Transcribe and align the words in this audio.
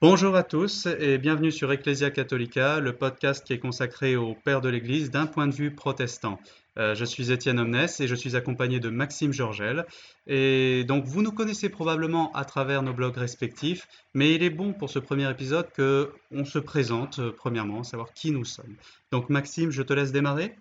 Bonjour 0.00 0.36
à 0.36 0.42
tous 0.42 0.86
et 1.00 1.18
bienvenue 1.18 1.50
sur 1.50 1.72
Ecclesia 1.72 2.10
Catholica, 2.10 2.78
le 2.78 2.92
podcast 2.92 3.44
qui 3.44 3.54
est 3.54 3.58
consacré 3.58 4.16
au 4.16 4.34
Père 4.34 4.60
de 4.60 4.68
l'Église 4.68 5.10
d'un 5.10 5.26
point 5.26 5.46
de 5.48 5.54
vue 5.54 5.74
protestant. 5.74 6.38
Euh, 6.76 6.94
je 6.94 7.04
suis 7.04 7.30
Étienne 7.30 7.60
Omnes 7.60 7.86
et 8.00 8.06
je 8.08 8.14
suis 8.14 8.34
accompagné 8.36 8.80
de 8.80 8.88
Maxime 8.88 9.32
Georgel. 9.32 9.86
Et 10.26 10.84
donc 10.84 11.04
vous 11.04 11.22
nous 11.22 11.32
connaissez 11.32 11.68
probablement 11.68 12.32
à 12.32 12.44
travers 12.44 12.82
nos 12.82 12.92
blogs 12.92 13.16
respectifs, 13.16 13.86
mais 14.12 14.34
il 14.34 14.42
est 14.42 14.50
bon 14.50 14.72
pour 14.72 14.90
ce 14.90 14.98
premier 14.98 15.30
épisode 15.30 15.70
que 15.72 16.12
on 16.32 16.44
se 16.44 16.58
présente 16.58 17.18
euh, 17.20 17.32
premièrement, 17.36 17.84
savoir 17.84 18.12
qui 18.12 18.30
nous 18.32 18.44
sommes. 18.44 18.74
Donc 19.12 19.28
Maxime, 19.28 19.70
je 19.70 19.82
te 19.82 19.92
laisse 19.92 20.12
démarrer. 20.12 20.56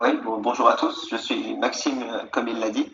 Oui, 0.00 0.10
bon- 0.24 0.40
bonjour 0.40 0.68
à 0.68 0.76
tous, 0.76 1.08
je 1.10 1.16
suis 1.16 1.56
Maxime, 1.56 2.02
euh, 2.02 2.24
comme 2.30 2.48
il 2.48 2.58
l'a 2.58 2.70
dit, 2.70 2.92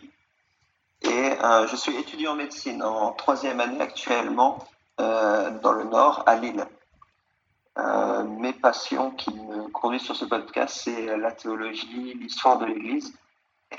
et 1.03 1.31
je 1.69 1.75
suis 1.75 1.95
étudiant 1.97 2.33
en 2.33 2.35
médecine 2.35 2.83
en 2.83 3.11
troisième 3.13 3.59
année 3.59 3.81
actuellement 3.81 4.59
dans 4.99 5.73
le 5.73 5.83
Nord, 5.85 6.23
à 6.27 6.35
Lille. 6.35 6.63
Euh, 7.83 8.23
mes 8.23 8.53
passions 8.53 9.11
qui 9.11 9.33
me 9.33 9.67
conduisent 9.69 10.03
sur 10.03 10.15
ce 10.15 10.25
podcast, 10.25 10.81
c'est 10.83 11.17
la 11.17 11.31
théologie, 11.31 12.13
l'histoire 12.13 12.57
de 12.59 12.65
l'Église, 12.65 13.13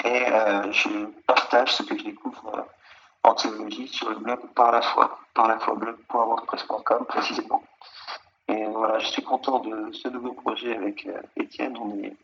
et 0.04 0.26
euh, 0.28 0.72
je 0.72 0.88
partage 1.26 1.72
ce 1.72 1.82
que 1.82 1.96
je 1.96 2.04
découvre 2.04 2.52
euh, 2.56 3.28
en 3.28 3.34
théologie 3.34 3.86
sur 3.88 4.10
le 4.10 4.16
blog 4.16 4.40
Par 4.54 4.72
la 4.72 4.82
foi, 4.82 5.18
par 5.34 5.46
la 5.46 5.58
foi 5.58 5.74
blog.wordpress.com 5.76 7.04
précisément. 7.06 7.62
Et 8.48 8.64
voilà, 8.66 8.98
je 8.98 9.06
suis 9.06 9.22
content 9.22 9.60
de 9.60 9.92
ce 9.92 10.08
nouveau 10.08 10.32
projet 10.32 10.74
avec 10.76 11.08
Étienne, 11.36 11.76
on 11.78 11.96
est 12.02 12.16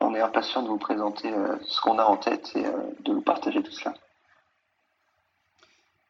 on 0.00 0.16
est 0.16 0.20
impatient 0.20 0.62
de 0.62 0.68
vous 0.68 0.78
présenter 0.78 1.32
ce 1.62 1.80
qu'on 1.80 1.96
a 2.00 2.04
en 2.04 2.16
tête 2.16 2.50
et 2.56 2.64
de 2.64 3.12
vous 3.12 3.20
partager 3.20 3.62
tout 3.62 3.70
cela. 3.70 3.94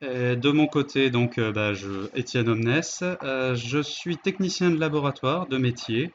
Et 0.03 0.35
de 0.35 0.51
mon 0.51 0.67
côté, 0.67 1.11
donc, 1.11 1.39
euh, 1.39 1.53
bah, 1.53 1.71
Étienne 2.17 2.49
Omnes, 2.49 2.81
euh, 3.03 3.55
je 3.55 3.81
suis 3.81 4.17
technicien 4.17 4.71
de 4.71 4.81
laboratoire 4.81 5.47
de 5.47 5.59
métier. 5.59 6.11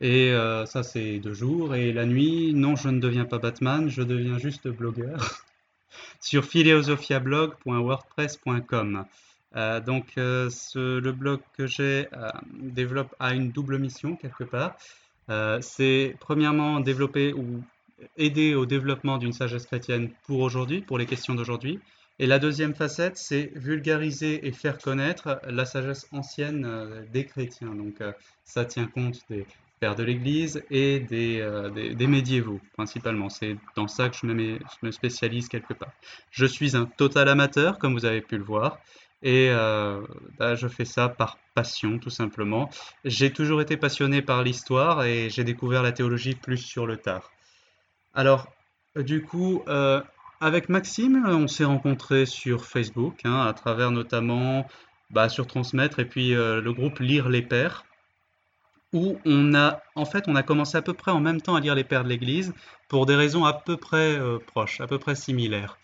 Et 0.00 0.32
euh, 0.32 0.66
ça, 0.66 0.84
c'est 0.84 1.18
de 1.18 1.32
jour. 1.32 1.74
Et 1.74 1.92
la 1.92 2.06
nuit, 2.06 2.54
non, 2.54 2.76
je 2.76 2.88
ne 2.88 3.00
deviens 3.00 3.24
pas 3.24 3.38
Batman, 3.38 3.88
je 3.88 4.02
deviens 4.02 4.38
juste 4.38 4.68
blogueur 4.68 5.42
sur 6.20 6.44
philosophiablog.wordpress.com. 6.44 9.04
Euh, 9.56 9.80
donc, 9.80 10.06
euh, 10.16 10.48
le 10.76 11.10
blog 11.10 11.40
que 11.56 11.66
j'ai 11.66 12.06
euh, 12.12 12.28
développe 12.52 13.16
a 13.18 13.34
une 13.34 13.50
double 13.50 13.78
mission 13.78 14.14
quelque 14.14 14.44
part. 14.44 14.76
Euh, 15.30 15.58
c'est 15.60 16.14
premièrement 16.20 16.78
développer 16.78 17.32
ou 17.32 17.64
aider 18.16 18.54
au 18.54 18.66
développement 18.66 19.18
d'une 19.18 19.32
sagesse 19.32 19.66
chrétienne 19.66 20.10
pour 20.26 20.38
aujourd'hui, 20.40 20.82
pour 20.82 20.98
les 20.98 21.06
questions 21.06 21.34
d'aujourd'hui. 21.34 21.80
Et 22.20 22.26
la 22.26 22.38
deuxième 22.38 22.74
facette, 22.74 23.16
c'est 23.16 23.50
vulgariser 23.56 24.46
et 24.46 24.52
faire 24.52 24.78
connaître 24.78 25.40
la 25.48 25.64
sagesse 25.64 26.06
ancienne 26.12 26.64
euh, 26.64 27.02
des 27.12 27.24
chrétiens. 27.24 27.74
Donc, 27.74 28.00
euh, 28.00 28.12
ça 28.44 28.64
tient 28.64 28.86
compte 28.86 29.18
des 29.28 29.44
pères 29.80 29.96
de 29.96 30.04
l'Église 30.04 30.62
et 30.70 31.00
des, 31.00 31.40
euh, 31.40 31.70
des, 31.70 32.06
médiévaux, 32.06 32.60
principalement. 32.74 33.28
C'est 33.30 33.56
dans 33.74 33.88
ça 33.88 34.08
que 34.10 34.16
je 34.16 34.26
me, 34.26 34.90
spécialise 34.92 35.48
quelque 35.48 35.74
part. 35.74 35.90
Je 36.30 36.46
suis 36.46 36.76
un 36.76 36.84
total 36.84 37.28
amateur, 37.28 37.78
comme 37.80 37.94
vous 37.94 38.04
avez 38.04 38.20
pu 38.20 38.38
le 38.38 38.44
voir, 38.44 38.78
et 39.26 39.50
bah, 40.38 40.54
je 40.54 40.68
fais 40.68 40.84
ça 40.84 41.08
par 41.08 41.38
passion, 41.54 41.98
tout 41.98 42.10
simplement. 42.10 42.68
J'ai 43.06 43.32
toujours 43.32 43.62
été 43.62 43.78
passionné 43.78 44.20
par 44.20 44.42
l'histoire 44.42 45.02
et 45.02 45.30
j'ai 45.30 45.44
découvert 45.44 45.82
la 45.82 45.92
théologie 45.92 46.34
plus 46.34 46.58
sur 46.58 46.86
le 46.86 46.98
tard. 46.98 47.32
Alors, 48.12 48.52
du 48.96 49.22
coup, 49.22 49.64
avec 50.44 50.68
Maxime, 50.68 51.24
on 51.26 51.48
s'est 51.48 51.64
rencontrés 51.64 52.26
sur 52.26 52.66
Facebook, 52.66 53.20
hein, 53.24 53.46
à 53.46 53.54
travers 53.54 53.90
notamment 53.90 54.66
bah, 55.08 55.30
sur 55.30 55.46
Transmettre 55.46 56.00
et 56.00 56.04
puis 56.04 56.34
euh, 56.34 56.60
le 56.60 56.72
groupe 56.74 56.98
Lire 56.98 57.30
les 57.30 57.40
Pères, 57.40 57.84
où 58.92 59.18
on 59.24 59.54
a, 59.54 59.80
en 59.94 60.04
fait, 60.04 60.24
on 60.28 60.36
a 60.36 60.42
commencé 60.42 60.76
à 60.76 60.82
peu 60.82 60.92
près 60.92 61.10
en 61.12 61.20
même 61.20 61.40
temps 61.40 61.54
à 61.54 61.60
lire 61.60 61.74
les 61.74 61.82
Pères 61.82 62.04
de 62.04 62.10
l'Église 62.10 62.52
pour 62.88 63.06
des 63.06 63.16
raisons 63.16 63.46
à 63.46 63.54
peu 63.54 63.78
près 63.78 64.18
euh, 64.18 64.38
proches, 64.38 64.82
à 64.82 64.86
peu 64.86 64.98
près 64.98 65.14
similaires. 65.14 65.78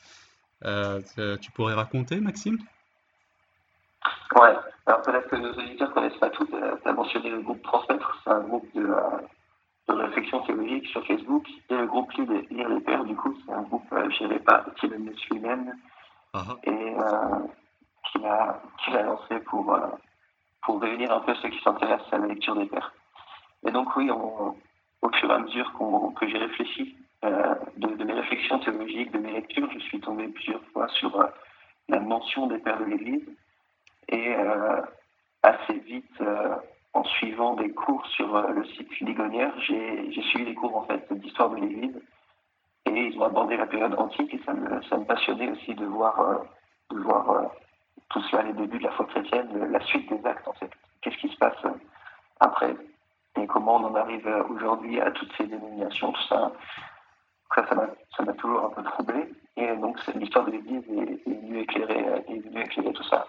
Euh, 0.67 1.01
tu- 1.15 1.41
tu 1.41 1.51
pourrais 1.53 1.75
raconter, 1.75 2.21
Maxime? 2.21 2.59
Ouais, 4.37 4.55
alors 4.85 5.01
peut-être 5.03 5.29
que 5.29 5.37
nos 5.37 5.53
auditeurs 5.53 5.89
ne 5.89 5.95
connaissent 5.95 6.21
pas 6.21 6.31
tout. 6.31 6.47
Tu 6.47 6.89
as 6.89 6.93
mentionné 6.93 7.31
le 7.31 7.41
groupe 7.41 7.63
Transmettre, 7.63 8.21
c'est 8.25 8.31
un 8.31 8.41
groupe 8.41 8.69
de, 8.75 8.87
de 9.89 9.95
réflexion 9.95 10.41
théologique 10.43 10.87
sur 10.89 11.05
Facebook. 11.07 11.47
Et 11.69 11.75
le 11.77 11.87
groupe 11.87 12.13
Lire 12.13 12.31
les, 12.31 12.43
Lire 12.51 12.69
les 12.69 12.81
Pères, 12.81 13.05
du 13.05 13.17
coup, 13.17 13.35
c'est 13.45 13.53
un 13.53 13.63
groupe 13.63 13.93
euh, 13.93 14.09
géré 14.11 14.39
par 14.41 14.65
Metz 14.83 15.29
lui-même 15.31 15.73
Ah, 16.33 16.45
et 16.65 16.71
euh, 16.71 17.39
qu'il 18.13 18.25
a, 18.25 18.63
qu'il 18.85 18.97
a 18.97 19.03
lancé 19.03 19.41
pour, 19.47 19.75
euh, 19.75 19.81
pour 20.63 20.81
réunir 20.81 21.13
un 21.13 21.21
peu 21.21 21.35
ceux 21.37 21.49
qui 21.49 21.61
s'intéressent 21.63 22.13
à 22.13 22.19
la 22.19 22.27
lecture 22.29 22.55
des 22.55 22.67
Pères. 22.67 22.93
Et 23.67 23.71
donc, 23.73 23.95
oui, 23.97 24.11
on- 24.11 24.57
au 25.03 25.09
fur 25.13 25.31
et 25.31 25.35
à 25.35 25.39
mesure 25.39 25.73
qu'on- 25.73 26.13
que 26.13 26.29
j'ai 26.29 26.39
réfléchi 26.39 26.97
euh, 27.25 27.55
de, 27.77 27.89
de 27.89 28.05
mes 28.05 28.15
réflexions 28.15 28.59
théologiques, 28.61 29.11
de 29.13 29.19
mes 29.19 29.33
lectures, 29.33 29.69
je 29.73 29.79
suis 29.81 30.01
tombé 30.01 30.27
plusieurs 30.29 30.63
fois 30.73 30.89
sur 30.89 31.21
euh, 31.21 31.27
la 31.89 32.01
mention 32.01 32.47
des 32.47 32.59
Pères 32.59 32.79
de 32.79 32.85
l'Église. 32.85 33.27
Et 34.09 34.35
euh, 34.37 34.81
assez 35.43 35.75
vite, 35.81 36.21
en 36.93 37.05
suivant 37.05 37.55
des 37.55 37.71
cours 37.71 38.05
sur 38.07 38.35
euh, 38.35 38.49
le 38.51 38.65
site 38.65 39.01
Ligonière, 39.01 39.53
j'ai 39.61 40.23
suivi 40.23 40.45
des 40.47 40.55
cours 40.55 40.77
en 40.77 40.83
fait 40.83 41.13
d'histoire 41.13 41.51
de 41.51 41.57
l'Église. 41.57 42.01
Et 42.87 43.07
ils 43.07 43.19
ont 43.19 43.25
abordé 43.25 43.57
la 43.57 43.67
période 43.67 43.95
antique 43.95 44.33
et 44.35 44.41
ça 44.45 44.53
me, 44.53 44.83
ça 44.83 44.97
me 44.97 45.05
passionnait 45.05 45.51
aussi 45.51 45.75
de 45.75 45.85
voir, 45.85 46.21
euh, 46.21 46.39
de 46.91 46.99
voir 46.99 47.31
euh, 47.31 47.47
tout 48.09 48.23
cela, 48.23 48.43
les 48.43 48.53
débuts 48.55 48.79
de 48.79 48.85
la 48.85 48.91
foi 48.93 49.07
chrétienne, 49.07 49.49
la 49.71 49.81
suite 49.81 50.09
des 50.13 50.27
actes 50.27 50.49
en 50.49 50.55
fait. 50.55 50.71
Qu'est-ce 51.01 51.19
qui 51.19 51.29
se 51.29 51.37
passe 51.37 51.63
après? 52.41 52.75
Et 53.37 53.47
comment 53.47 53.77
on 53.77 53.85
en 53.85 53.95
arrive 53.95 54.27
aujourd'hui 54.51 55.01
à 55.01 55.11
toutes 55.13 55.33
ces 55.37 55.47
dénominations, 55.47 56.13
tout 56.13 56.23
ça? 56.29 56.53
Ça 57.55 57.75
m'a, 57.75 57.89
ça 58.17 58.25
m'a 58.25 58.33
toujours 58.35 58.65
un 58.65 58.71
peu 58.71 58.83
troublé. 58.83 59.29
Et 59.57 59.77
donc, 59.77 59.99
l'histoire 60.15 60.47
de 60.47 60.53
l'Église 60.53 60.85
est, 60.89 61.31
est 61.31 61.35
venue 61.35 61.61
éclairer, 61.61 62.25
est 62.29 62.39
venue 62.39 62.63
éclairer 62.63 62.93
tout 62.93 63.03
ça. 63.05 63.27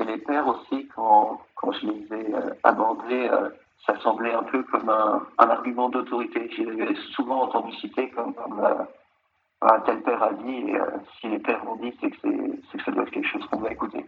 Et 0.00 0.04
les 0.04 0.18
pères 0.18 0.46
aussi, 0.46 0.88
quand, 0.94 1.40
quand 1.64 1.72
je 1.72 1.86
les 1.86 2.12
ai 2.12 2.34
euh, 2.34 2.50
abordés, 2.62 3.28
euh, 3.30 3.48
ça 3.86 3.98
semblait 4.00 4.32
un 4.32 4.42
peu 4.42 4.62
comme 4.64 4.88
un, 4.88 5.26
argument 5.38 5.88
d'autorité. 5.88 6.50
Je 6.56 6.62
les 6.62 6.84
ai 6.84 6.94
souvent 7.14 7.42
entendu 7.42 7.72
citer 7.76 8.10
comme, 8.10 8.34
euh, 8.62 8.84
un 9.62 9.80
tel 9.80 10.02
père 10.02 10.22
a 10.22 10.32
dit, 10.34 10.70
et 10.70 10.78
si 11.20 11.28
les 11.28 11.38
pères 11.38 11.64
l'ont 11.64 11.76
dit, 11.76 11.94
c'est 12.00 12.10
que, 12.10 12.80
ça 12.84 12.90
doit 12.90 13.04
être 13.04 13.10
quelque 13.10 13.28
chose 13.28 13.46
qu'on 13.46 13.60
doit 13.60 13.72
écouter. 13.72 14.04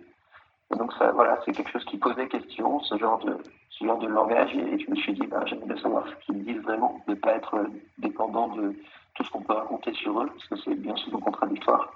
Et 0.72 0.76
donc, 0.76 0.92
voilà, 1.14 1.38
c'est 1.44 1.52
quelque 1.52 1.70
chose 1.70 1.84
qui 1.84 1.96
posait 1.96 2.26
question, 2.28 2.80
ce 2.80 2.98
genre 2.98 3.24
de, 3.24 3.38
ce 3.70 3.84
genre 3.84 3.98
de 3.98 4.08
langage, 4.08 4.54
et 4.54 4.78
je 4.78 4.90
me 4.90 4.96
suis 4.96 5.14
dit, 5.14 5.26
ben, 5.26 5.40
j'aimerais 5.46 5.66
bien 5.66 5.78
savoir 5.78 6.06
ce 6.08 6.26
qu'ils 6.26 6.44
disent 6.44 6.62
vraiment, 6.62 7.00
de 7.06 7.12
ne 7.12 7.16
pas 7.18 7.36
être 7.36 7.64
dépendant 7.98 8.48
de 8.48 8.74
tout 9.14 9.24
ce 9.24 9.30
qu'on 9.30 9.42
peut 9.42 9.54
raconter 9.54 9.94
sur 9.94 10.20
eux, 10.20 10.26
parce 10.26 10.46
que 10.48 10.56
c'est 10.56 10.74
bien 10.74 10.96
souvent 10.96 11.20
contradictoire. 11.20 11.90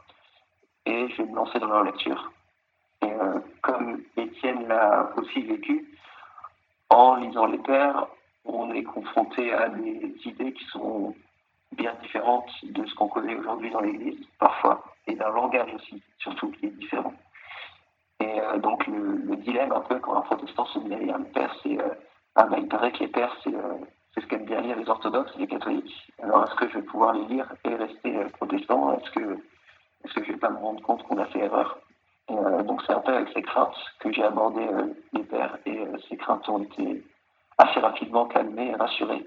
Et 0.87 1.09
je 1.11 1.23
vais 1.23 1.29
me 1.29 1.37
lancer 1.37 1.59
dans 1.59 1.69
leur 1.69 1.85
lecture. 1.85 2.31
Et 3.03 3.11
euh, 3.11 3.41
comme 3.63 4.03
Étienne 4.17 4.69
l'a 4.69 5.11
aussi 5.17 5.43
vécu, 5.43 5.87
en 6.89 7.17
lisant 7.17 7.47
les 7.47 7.59
pères, 7.59 8.07
on 8.45 8.73
est 8.73 8.83
confronté 8.83 9.53
à 9.53 9.69
des 9.69 10.15
idées 10.25 10.53
qui 10.53 10.65
sont 10.67 11.15
bien 11.73 11.95
différentes 12.03 12.51
de 12.63 12.85
ce 12.85 12.95
qu'on 12.95 13.09
connaît 13.09 13.37
aujourd'hui 13.37 13.71
dans 13.71 13.81
l'Église, 13.81 14.19
parfois, 14.39 14.83
et 15.07 15.15
d'un 15.15 15.31
langage 15.31 15.73
aussi, 15.75 16.03
surtout, 16.19 16.51
qui 16.51 16.67
est 16.67 16.71
différent. 16.79 17.15
Et 18.21 18.41
euh, 18.41 18.59
donc 18.59 18.87
le, 18.87 19.17
le 19.17 19.37
dilemme 19.37 19.73
un 19.73 19.81
peu 19.81 19.99
quand 19.99 20.17
un 20.17 20.21
protestant 20.23 20.67
se 20.67 20.79
met 20.81 20.97
à 20.97 20.99
lire 20.99 21.19
les 21.19 21.25
pères, 21.31 21.57
c'est 21.63 21.79
euh, 21.81 21.95
ah 22.35 22.45
bah 22.45 22.59
il 22.59 22.69
paraît 22.69 22.93
que 22.93 22.99
les 23.01 23.09
pères 23.09 23.35
c'est 23.43 24.21
ce 24.21 24.27
qu'aiment 24.27 24.45
bien 24.45 24.61
lire 24.61 24.77
les 24.77 24.89
orthodoxes 24.89 25.33
et 25.37 25.41
les 25.41 25.47
catholiques. 25.47 26.13
Alors 26.23 26.45
est-ce 26.45 26.55
que 26.57 26.69
je 26.69 26.75
vais 26.75 26.83
pouvoir 26.83 27.15
les 27.15 27.25
lire 27.27 27.51
et 27.65 27.75
rester 27.75 28.13
protestant? 28.35 28.93
Est-ce 28.99 29.11
que 29.13 29.39
est-ce 30.05 30.15
que 30.15 30.25
je 30.25 30.33
vais 30.33 30.39
pas 30.39 30.51
me 30.51 30.59
rendre 30.59 30.83
compte 30.83 31.03
qu'on 31.05 31.19
a 31.19 31.27
fait 31.27 31.41
erreur? 31.41 31.79
Donc 32.65 32.83
c'est 32.87 32.93
un 32.93 33.01
peu 33.01 33.13
avec 33.13 33.29
ces 33.35 33.43
craintes 33.43 33.77
que 34.01 34.13
j'ai 34.13 34.23
abordé 34.23 34.63
euh, 34.63 34.87
les 35.13 35.25
pères 35.25 35.59
et 35.67 35.79
euh, 35.79 35.97
ces 36.09 36.17
craintes 36.17 36.49
ont 36.49 36.63
été 36.63 37.05
assez 37.59 37.81
rapidement 37.81 38.27
calmées 38.27 38.71
et 38.71 38.75
rassurées 38.75 39.27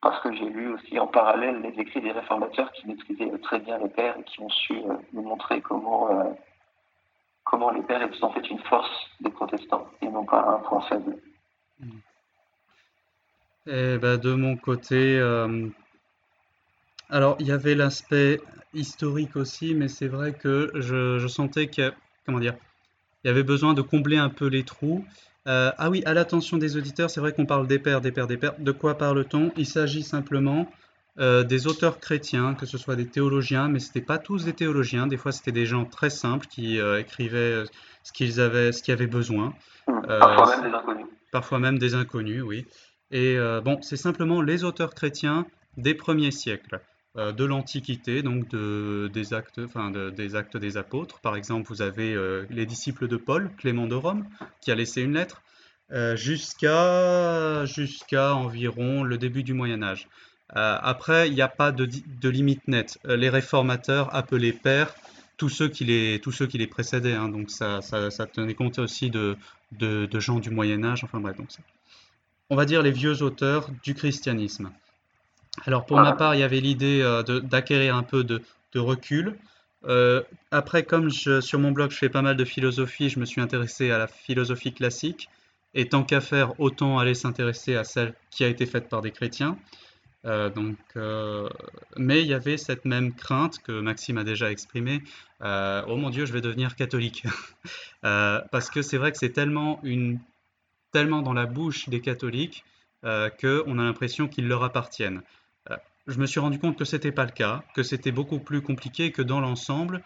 parce 0.00 0.22
que 0.22 0.32
j'ai 0.34 0.48
lu 0.48 0.72
aussi 0.72 0.98
en 0.98 1.06
parallèle 1.06 1.60
les 1.62 1.80
écrits 1.80 2.00
des 2.00 2.12
réformateurs 2.12 2.70
qui 2.72 2.86
maîtrisaient 2.86 3.32
euh, 3.32 3.38
très 3.38 3.58
bien 3.60 3.78
les 3.78 3.88
pères 3.88 4.16
et 4.18 4.24
qui 4.24 4.40
ont 4.40 4.48
su 4.48 4.74
euh, 4.74 4.94
nous 5.12 5.22
montrer 5.22 5.60
comment 5.60 6.10
euh, 6.10 6.30
comment 7.44 7.70
les 7.70 7.82
pères 7.82 8.02
étaient 8.02 8.22
en 8.22 8.30
fait 8.30 8.48
une 8.48 8.60
force 8.60 8.90
des 9.20 9.30
protestants 9.30 9.86
et 10.02 10.08
non 10.08 10.24
pas 10.24 10.42
un 10.42 10.58
point 10.58 10.80
faible. 10.82 11.16
Et 13.66 13.98
bah, 13.98 14.16
de 14.16 14.32
mon 14.32 14.56
côté, 14.56 15.18
euh, 15.18 15.68
alors, 17.10 17.36
il 17.40 17.48
y 17.48 17.52
avait 17.52 17.74
l'aspect 17.74 18.40
historique 18.74 19.34
aussi, 19.34 19.74
mais 19.74 19.88
c'est 19.88 20.06
vrai 20.06 20.34
que 20.34 20.70
je 20.74 21.26
sentais 21.26 21.66
que, 21.66 21.92
comment 22.26 22.40
dire, 22.40 22.54
il 23.24 23.28
y 23.28 23.30
avait 23.30 23.42
besoin 23.42 23.72
de 23.72 23.82
combler 23.82 24.18
un 24.18 24.28
peu 24.28 24.46
les 24.46 24.64
trous. 24.64 25.04
Euh, 25.46 25.70
ah 25.78 25.90
oui, 25.90 26.02
à 26.06 26.12
l'attention 26.12 26.58
des 26.58 26.76
auditeurs, 26.76 27.08
c'est 27.08 27.20
vrai 27.20 27.32
qu'on 27.32 27.46
parle 27.46 27.66
des 27.66 27.78
pères, 27.78 28.00
des 28.00 28.12
pères, 28.12 28.26
des 28.26 28.36
pères. 28.36 28.54
De 28.58 28.72
quoi 28.72 28.98
parle-t-on? 28.98 29.52
Il 29.56 29.66
s'agit 29.66 30.02
simplement 30.02 30.70
euh, 31.18 31.44
des 31.44 31.66
auteurs 31.66 32.00
chrétiens, 32.00 32.54
que 32.54 32.66
ce 32.66 32.78
soit 32.78 32.96
des 32.96 33.06
théologiens, 33.06 33.68
mais 33.68 33.78
ce 33.78 33.88
n'étaient 33.88 34.00
pas 34.00 34.18
tous 34.18 34.44
des 34.44 34.52
théologiens. 34.52 35.06
Des 35.06 35.16
fois, 35.16 35.32
c'était 35.32 35.52
des 35.52 35.66
gens 35.66 35.84
très 35.84 36.10
simples 36.10 36.46
qui 36.46 36.80
euh, 36.80 37.00
écrivaient 37.00 37.64
ce 38.02 38.12
qu'ils 38.12 38.40
avaient, 38.40 38.72
ce 38.72 38.82
qu'ils 38.82 38.92
avaient 38.92 39.06
besoin. 39.06 39.54
parfois 39.86 40.56
même 40.56 40.68
des 40.70 40.76
inconnus. 40.76 41.06
Parfois 41.30 41.58
même 41.58 41.78
des 41.78 41.94
inconnus, 41.94 42.42
oui. 42.42 42.66
Et 43.12 43.38
bon, 43.64 43.80
c'est 43.82 43.96
simplement 43.96 44.42
les 44.42 44.64
auteurs 44.64 44.92
chrétiens 44.92 45.46
des 45.76 45.94
premiers 45.94 46.32
siècles. 46.32 46.80
Euh, 47.18 47.32
de 47.32 47.44
l'Antiquité, 47.44 48.22
donc 48.22 48.50
des, 48.50 49.32
actes, 49.32 49.60
enfin 49.64 49.90
des 49.90 50.36
actes 50.36 50.58
des 50.58 50.76
apôtres. 50.76 51.18
Par 51.20 51.34
exemple, 51.34 51.66
vous 51.68 51.80
avez 51.80 52.12
euh, 52.12 52.44
les 52.50 52.66
disciples 52.66 53.08
de 53.08 53.16
Paul, 53.16 53.50
Clément 53.56 53.86
de 53.86 53.94
Rome, 53.94 54.26
qui 54.60 54.70
a 54.70 54.74
laissé 54.74 55.00
une 55.00 55.14
lettre, 55.14 55.40
euh, 55.92 56.14
jusqu'à 56.14 57.64
environ 58.34 59.02
le 59.02 59.16
début 59.16 59.44
du 59.44 59.54
Moyen 59.54 59.82
Âge. 59.82 60.08
après, 60.50 61.28
il 61.28 61.34
n'y 61.34 61.40
a 61.40 61.48
pas 61.48 61.72
de, 61.72 62.28
limite 62.28 62.68
nette. 62.68 62.98
les 63.04 63.30
réformateurs 63.30 64.14
appelaient 64.14 64.52
pères 64.52 64.94
tous 65.38 65.48
ceux 65.48 65.68
qui 65.68 65.84
les, 65.84 66.20
tous 66.20 66.32
ceux 66.32 66.46
qui 66.46 66.58
les 66.58 66.66
précédaient. 66.66 67.14
Hein. 67.14 67.28
donc 67.28 67.50
ça, 67.50 67.80
ça, 67.80 68.26
tenait 68.26 68.54
compte 68.54 68.78
aussi 68.78 69.08
de, 69.08 69.38
de, 69.72 70.20
gens 70.20 70.38
du 70.38 70.50
Moyen 70.50 70.84
Âge. 70.84 71.02
Enfin 71.02 71.20
bref, 71.20 71.38
donc 71.38 71.50
ça. 71.50 71.62
On 72.50 72.56
va 72.56 72.66
dire 72.66 72.82
les 72.82 72.92
vieux 72.92 73.22
auteurs 73.22 73.70
du 73.82 73.94
christianisme. 73.94 74.70
Alors 75.64 75.86
pour 75.86 75.98
ma 75.98 76.12
part, 76.12 76.34
il 76.34 76.40
y 76.40 76.44
avait 76.44 76.60
l'idée 76.60 77.00
euh, 77.02 77.22
d'acquérir 77.40 77.96
un 77.96 78.02
peu 78.02 78.24
de, 78.24 78.42
recul. 78.74 79.38
Euh, 79.86 80.22
après, 80.50 80.82
comme 80.82 81.10
sur 81.10 81.58
mon 81.58 81.70
blog, 81.70 81.90
je 81.90 81.96
fais 81.96 82.10
pas 82.10 82.20
mal 82.20 82.36
de 82.36 82.44
philosophie, 82.44 83.08
je 83.08 83.18
me 83.18 83.24
suis 83.24 83.40
intéressé 83.40 83.90
à 83.90 83.96
la 83.96 84.06
philosophie 84.06 84.74
classique. 84.74 85.30
Et 85.72 85.88
tant 85.88 86.04
qu'à 86.04 86.20
faire, 86.20 86.58
autant 86.60 86.98
aller 86.98 87.14
s'intéresser 87.14 87.74
à 87.74 87.84
celle 87.84 88.14
qui 88.30 88.44
a 88.44 88.48
été 88.48 88.66
faite 88.66 88.88
par 88.90 89.00
des 89.00 89.12
chrétiens. 89.12 89.56
Euh, 90.26 90.50
donc, 90.50 90.76
mais 91.96 92.20
il 92.20 92.26
y 92.26 92.34
avait 92.34 92.58
cette 92.58 92.84
même 92.84 93.14
crainte 93.14 93.62
que 93.62 93.80
Maxime 93.80 94.18
a 94.18 94.24
déjà 94.24 94.50
exprimée. 94.50 95.02
oh 95.40 95.96
mon 95.96 96.10
Dieu, 96.10 96.26
je 96.26 96.34
vais 96.34 96.42
devenir 96.42 96.76
catholique. 96.76 97.24
parce 98.02 98.68
que 98.68 98.82
c'est 98.82 98.98
vrai 98.98 99.12
que 99.12 99.18
c'est 99.18 99.32
tellement, 99.32 99.80
une, 99.82 100.18
tellement 100.92 101.22
dans 101.22 101.34
la 101.34 101.46
bouche 101.46 101.88
des 101.88 102.02
catholiques 102.02 102.62
qu'on 103.02 103.78
a 103.78 103.84
l'impression 103.84 104.28
qu'ils 104.28 104.48
leur 104.48 104.64
appartiennent 104.64 105.22
je 106.06 106.18
me 106.18 106.26
suis 106.26 106.40
rendu 106.40 106.58
compte 106.58 106.78
que 106.78 106.84
c'était 106.84 107.12
pas 107.12 107.24
le 107.24 107.32
cas, 107.32 107.64
que 107.74 107.82
c'était 107.82 108.12
beaucoup 108.12 108.38
plus 108.38 108.62
compliqué, 108.62 109.12
que 109.12 109.22
dans 109.22 109.40
l'ensemble, 109.40 110.02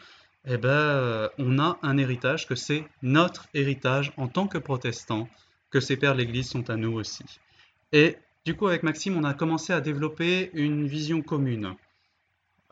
eh 0.46 0.56
ben, 0.56 0.68
euh, 0.68 1.28
on 1.38 1.58
a 1.58 1.78
un 1.82 1.98
héritage, 1.98 2.46
que 2.46 2.54
c'est 2.54 2.84
notre 3.02 3.48
héritage 3.52 4.12
en 4.16 4.28
tant 4.28 4.46
que 4.46 4.58
protestants, 4.58 5.28
que 5.70 5.80
ces 5.80 5.96
pères 5.96 6.14
de 6.14 6.18
l'Église 6.18 6.48
sont 6.48 6.70
à 6.70 6.76
nous 6.76 6.92
aussi. 6.92 7.24
Et 7.92 8.16
du 8.46 8.56
coup, 8.56 8.66
avec 8.68 8.82
Maxime, 8.82 9.16
on 9.16 9.24
a 9.24 9.34
commencé 9.34 9.72
à 9.72 9.80
développer 9.80 10.50
une 10.54 10.86
vision 10.86 11.20
commune. 11.20 11.74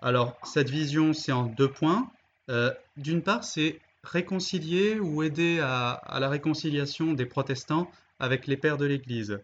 Alors, 0.00 0.38
cette 0.44 0.70
vision, 0.70 1.12
c'est 1.12 1.32
en 1.32 1.44
deux 1.44 1.70
points. 1.70 2.10
Euh, 2.50 2.72
d'une 2.96 3.22
part, 3.22 3.44
c'est 3.44 3.78
réconcilier 4.02 4.98
ou 4.98 5.22
aider 5.22 5.60
à, 5.60 6.18
la 6.18 6.28
réconciliation 6.28 7.12
des 7.12 7.26
protestants 7.26 7.90
avec 8.18 8.46
les 8.46 8.56
pères 8.56 8.78
de 8.78 8.86
l'Église. 8.86 9.40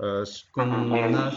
Euh, 0.00 0.24
ce 0.24 0.42
qu'on 0.52 0.72
a... 0.72 1.30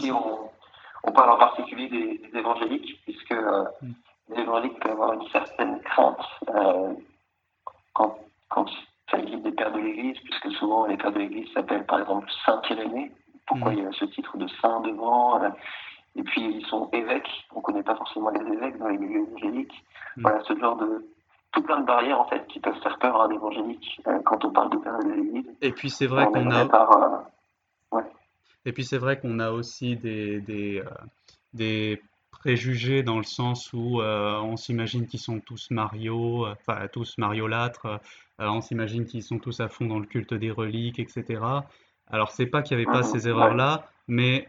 On 1.08 1.12
parle 1.12 1.30
en 1.30 1.38
particulier 1.38 1.88
des, 1.88 2.38
évangéliques, 2.38 3.00
puisque 3.04 3.32
euh, 3.32 3.64
mm. 3.80 3.92
les 4.28 4.42
évangéliques 4.42 4.78
peuvent 4.80 4.92
avoir 4.92 5.14
une 5.14 5.26
certaine 5.28 5.80
crainte 5.80 6.26
euh, 6.50 6.92
quand, 7.94 8.18
quand 8.50 8.66
il 8.66 9.10
s'agit 9.10 9.40
des 9.40 9.52
pères 9.52 9.72
de 9.72 9.78
l'Église, 9.78 10.18
puisque 10.22 10.50
souvent 10.58 10.84
les 10.84 10.98
pères 10.98 11.12
de 11.12 11.20
l'Église 11.20 11.50
s'appellent 11.54 11.86
par 11.86 12.00
exemple 12.00 12.28
Saint 12.44 12.60
Irénée. 12.68 13.10
Pourquoi 13.46 13.72
mm. 13.72 13.78
il 13.78 13.84
y 13.84 13.86
a 13.86 13.92
ce 13.92 14.04
titre 14.04 14.36
de 14.36 14.46
saint 14.60 14.80
devant 14.82 15.42
euh, 15.42 15.48
Et 16.14 16.22
puis 16.22 16.42
ils 16.42 16.66
sont 16.66 16.90
évêques. 16.92 17.30
On 17.54 17.60
ne 17.60 17.62
connaît 17.62 17.82
pas 17.82 17.96
forcément 17.96 18.28
les 18.28 18.52
évêques 18.52 18.76
dans 18.76 18.88
les 18.88 18.98
milieux 18.98 19.26
évangéliques. 19.28 19.84
Mm. 20.18 20.22
Voilà, 20.22 20.40
ce 20.44 20.58
genre 20.58 20.76
de 20.76 21.06
tout 21.52 21.62
plein 21.62 21.80
de 21.80 21.86
barrières 21.86 22.20
en 22.20 22.26
fait 22.26 22.46
qui 22.48 22.60
peuvent 22.60 22.78
faire 22.82 22.98
peur 22.98 23.18
à 23.18 23.24
un 23.24 23.30
évangélique 23.30 24.02
quand 24.26 24.44
on 24.44 24.50
parle 24.50 24.68
de 24.68 24.76
pères 24.76 24.98
de 24.98 25.10
l'Église. 25.10 25.56
Et 25.62 25.72
puis 25.72 25.88
c'est 25.88 26.06
vrai 26.06 26.26
qu'on 26.26 26.50
a 26.50 26.66
par, 26.66 27.24
et 28.64 28.72
puis 28.72 28.84
c'est 28.84 28.98
vrai 28.98 29.18
qu'on 29.18 29.38
a 29.38 29.50
aussi 29.50 29.96
des, 29.96 30.40
des, 30.40 30.80
euh, 30.80 30.90
des, 31.52 32.02
préjugés 32.30 33.02
dans 33.02 33.16
le 33.16 33.24
sens 33.24 33.72
où 33.72 34.00
euh, 34.00 34.38
on 34.38 34.56
s'imagine 34.56 35.06
qu'ils 35.06 35.18
sont 35.18 35.40
tous 35.40 35.70
Mario, 35.70 36.46
euh, 36.46 36.54
enfin 36.60 36.86
tous 36.92 37.18
Mariolâtres, 37.18 38.00
on 38.38 38.60
s'imagine 38.60 39.06
qu'ils 39.06 39.24
sont 39.24 39.38
tous 39.38 39.58
à 39.58 39.68
fond 39.68 39.86
dans 39.86 39.98
le 39.98 40.06
culte 40.06 40.34
des 40.34 40.52
reliques, 40.52 41.00
etc. 41.00 41.42
Alors 42.06 42.30
c'est 42.30 42.46
pas 42.46 42.62
qu'il 42.62 42.76
n'y 42.76 42.84
avait 42.84 42.92
pas 42.92 43.02
ces 43.02 43.26
erreurs-là, 43.26 43.90
mais 44.06 44.46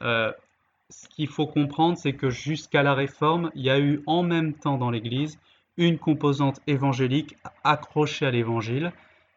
ce 0.89 1.07
qu'il 1.09 1.27
faut 1.27 1.47
comprendre, 1.47 1.97
c'est 1.97 2.13
que 2.13 2.29
jusqu'à 2.29 2.83
la 2.83 2.94
Réforme, 2.94 3.50
il 3.56 3.63
y 3.63 3.71
a 3.71 3.79
eu 3.79 4.03
en 4.06 4.21
même 4.21 4.53
temps 4.53 4.77
dans 4.77 4.91
l'Église 4.91 5.39
une 5.77 5.97
composante 5.97 6.59
évangélique 6.67 7.35
accrochée 7.63 8.25
à 8.25 8.31
l'Évangile 8.31 8.91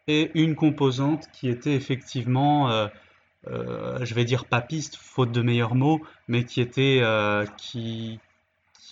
et 0.08 0.30
une 0.34 0.56
composante 0.56 1.28
qui 1.32 1.48
était 1.48 1.74
effectivement 1.74 2.70
euh, 2.70 2.88
je 3.46 4.14
vais 4.14 4.24
dire 4.24 4.44
papiste, 4.44 4.96
faute 4.96 5.32
de 5.32 5.42
meilleurs 5.42 5.74
mots, 5.74 6.00
mais 6.28 6.44
qui 6.44 6.60
était, 6.60 7.00
euh, 7.02 7.44
qui, 7.56 8.20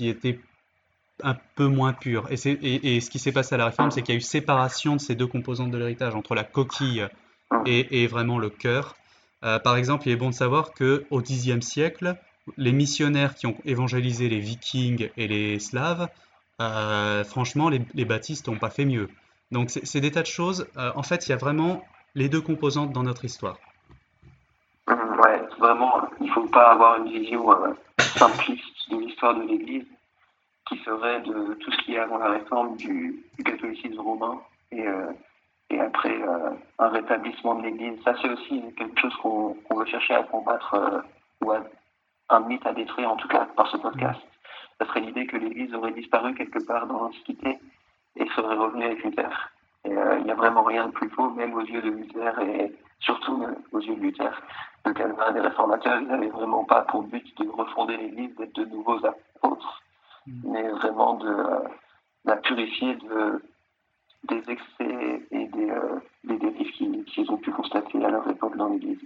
était 0.00 0.41
un 1.23 1.37
peu 1.55 1.67
moins 1.67 1.93
pur. 1.93 2.26
Et, 2.31 2.37
ce 2.37 3.11
qui 3.11 3.19
s'est 3.19 3.32
passé 3.32 3.55
à 3.55 3.58
la 3.58 3.67
réforme, 3.67 3.91
c'est 3.91 4.02
qu'il 4.02 4.14
y 4.14 4.17
a 4.17 4.19
eu 4.19 4.23
séparation 4.23 4.97
de 4.97 5.00
ces 5.00 5.14
deux 5.14 5.26
composantes 5.26 5.70
de 5.70 5.79
l'héritage, 5.79 6.14
entre 6.14 6.35
la 6.35 6.44
coquille 6.44 7.06
et, 7.67 8.06
vraiment 8.06 8.38
le 8.38 8.50
cœur. 8.50 8.97
Euh, 9.44 9.58
par 9.58 9.76
exemple, 9.76 10.08
il 10.08 10.12
est 10.12 10.17
bon 10.17 10.31
de 10.31 10.35
savoir 10.35 10.73
qu'au 10.73 11.20
Xe 11.23 11.61
siècle, 11.61 12.17
les 12.56 12.73
missionnaires 12.73 13.35
qui 13.35 13.47
ont 13.47 13.56
évangélisé 13.64 14.29
les 14.29 14.41
vikings 14.41 15.11
et 15.17 15.29
les 15.29 15.58
slaves, 15.58 16.08
franchement, 16.58 17.69
les, 17.69 17.82
les 17.94 18.05
baptistes 18.05 18.49
n'ont 18.49 18.58
pas 18.58 18.70
fait 18.70 18.85
mieux. 18.85 19.08
Donc 19.50 19.70
c'est 19.70 20.00
des 20.00 20.11
tas 20.11 20.23
de 20.23 20.26
choses. 20.26 20.67
en 20.76 21.02
fait, 21.02 21.26
il 21.26 21.31
y 21.31 21.32
a 21.32 21.37
vraiment 21.37 21.85
les 22.14 22.29
deux 22.29 22.41
composantes 22.41 22.93
dans 22.93 23.02
notre 23.02 23.25
histoire 23.25 23.58
vraiment, 25.60 25.92
il 26.20 26.26
ne 26.26 26.32
faut 26.32 26.46
pas 26.48 26.72
avoir 26.72 26.96
une 26.96 27.12
vision 27.12 27.52
euh, 27.52 27.74
simpliste 27.98 28.90
de 28.90 28.96
l'histoire 28.96 29.34
de 29.34 29.42
l'Église 29.42 29.86
qui 30.68 30.78
serait 30.78 31.20
de 31.20 31.54
tout 31.54 31.70
ce 31.72 31.78
qui 31.82 31.94
est 31.94 31.98
avant 31.98 32.18
la 32.18 32.30
réforme 32.30 32.76
du, 32.76 33.25
catholicisme 33.44 34.00
romain 34.00 34.40
et, 34.73 34.87
euh, 34.87 35.12
et 35.68 35.80
après 35.80 36.20
euh, 36.23 36.50
un 36.78 36.88
rétablissement 36.88 37.56
de 37.56 37.62
l'Église. 37.62 38.02
Ça, 38.04 38.14
c'est 38.20 38.30
aussi 38.30 38.62
quelque 38.76 39.00
chose 39.00 39.14
qu'on 39.16 39.56
veut 39.76 39.87
chercher 39.87 40.14
à 40.14 40.23
combattre 40.25 41.04
ou 41.42 41.52
un 41.52 42.40
mythe 42.40 42.66
à 42.66 42.73
détruire, 42.73 43.11
en 43.11 43.16
tout 43.16 43.28
cas 43.28 43.46
par 43.56 43.70
ce 43.70 43.76
podcast. 43.76 44.20
Ça 44.78 44.87
serait 44.87 45.00
l'idée 45.00 45.26
que 45.26 45.37
l'Église 45.37 45.75
aurait 45.75 45.92
disparu 45.92 46.35
quelque 46.35 46.64
part 46.64 46.87
dans 46.87 47.00
l'Antiquité 47.04 47.58
et 48.16 48.26
serait 48.35 48.56
revenue 48.56 48.85
avec 48.85 49.02
Luther. 49.04 49.50
Et 49.84 49.90
il 49.90 50.25
n'y 50.25 50.30
a 50.30 50.34
vraiment 50.34 50.62
rien 50.62 50.87
de 50.87 50.92
plus 50.92 51.08
faux, 51.10 51.30
même 51.30 51.54
aux 51.54 51.62
yeux 51.62 51.80
de 51.80 51.90
Luther 51.90 52.38
et 52.40 52.72
surtout 52.99 53.46
aux 53.72 53.80
yeux 53.80 53.94
de 53.96 54.00
Luther 54.00 54.42
le 54.84 54.92
Calvin 54.92 55.32
des 55.32 55.40
réformateurs, 55.40 56.00
ils 56.00 56.06
n'avaient 56.06 56.28
vraiment 56.28 56.64
pas 56.64 56.82
pour 56.82 57.02
but 57.02 57.26
de 57.38 57.49
refonder 57.49 57.96
l'Église, 57.96 58.34
d'être 58.37 58.54
de 58.54 58.64
nouveaux 58.64 59.04
apôtres, 59.04 59.82
mm. 60.26 60.52
mais 60.52 60.68
vraiment 60.70 61.14
de 61.14 61.28
euh, 61.28 61.58
la 62.25 62.37
purifier 62.37 62.94
de, 62.96 63.42
des 64.25 64.42
excès 64.50 65.26
et 65.30 65.46
des, 65.46 65.70
euh, 65.70 66.00
dérives 66.25 67.04
qu'ils 67.06 67.30
ont 67.30 67.37
pu 67.37 67.50
constater 67.50 68.04
à 68.04 68.10
leur 68.10 68.28
époque 68.28 68.56
dans 68.56 68.68
l'Église. 68.68 69.00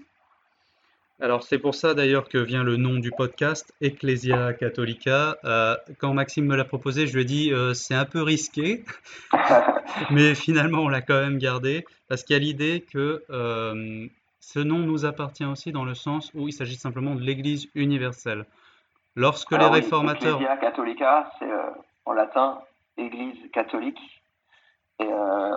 Alors 1.21 1.42
c'est 1.42 1.59
pour 1.59 1.75
ça 1.75 1.94
d'ailleurs 1.94 2.28
que 2.28 2.38
vient 2.38 2.64
le 2.64 2.76
nom 2.76 2.94
du 2.99 3.11
podcast, 3.11 3.73
Ecclesia 3.80 4.52
Catholica. 4.52 5.37
Euh, 5.44 5.76
quand 5.99 6.12
Maxime 6.12 6.47
me 6.47 6.56
l'a 6.56 6.64
proposé, 6.64 7.06
je 7.06 7.14
lui 7.14 7.23
ai 7.23 7.25
dit 7.25 7.52
c'est 7.75 7.94
un 7.94 8.04
peu 8.04 8.23
risqué, 8.23 8.85
mais 10.11 10.35
finalement 10.35 10.80
on 10.80 10.88
l'a 10.88 11.02
quand 11.02 11.21
même 11.21 11.38
gardé 11.38 11.87
parce 12.09 12.25
qu'il 12.25 12.35
y 12.35 12.37
a 12.37 12.40
l'idée 12.40 12.85
que 12.92 13.23
ce 14.44 14.59
nom 14.59 14.78
nous 14.78 15.06
appartient 15.06 15.44
aussi 15.44 15.73
dans 15.73 15.85
le 15.85 15.94
sens 15.94 16.30
où 16.35 16.49
il 16.49 16.52
s'agit 16.52 16.76
simplement 16.76 17.14
de 17.14 17.23
l'Église 17.23 17.68
universelle. 17.75 18.44
Lorsque 19.16 19.52
les 19.52 19.64
réformateurs... 19.64 20.40
Ecclesia 20.40 20.56
Catholica, 20.59 21.30
c'est 21.38 21.50
euh, 21.50 21.71
en 22.04 22.12
latin 22.12 22.61
Église 22.97 23.38
catholique. 23.52 23.99
Et, 25.00 25.09
euh, 25.09 25.56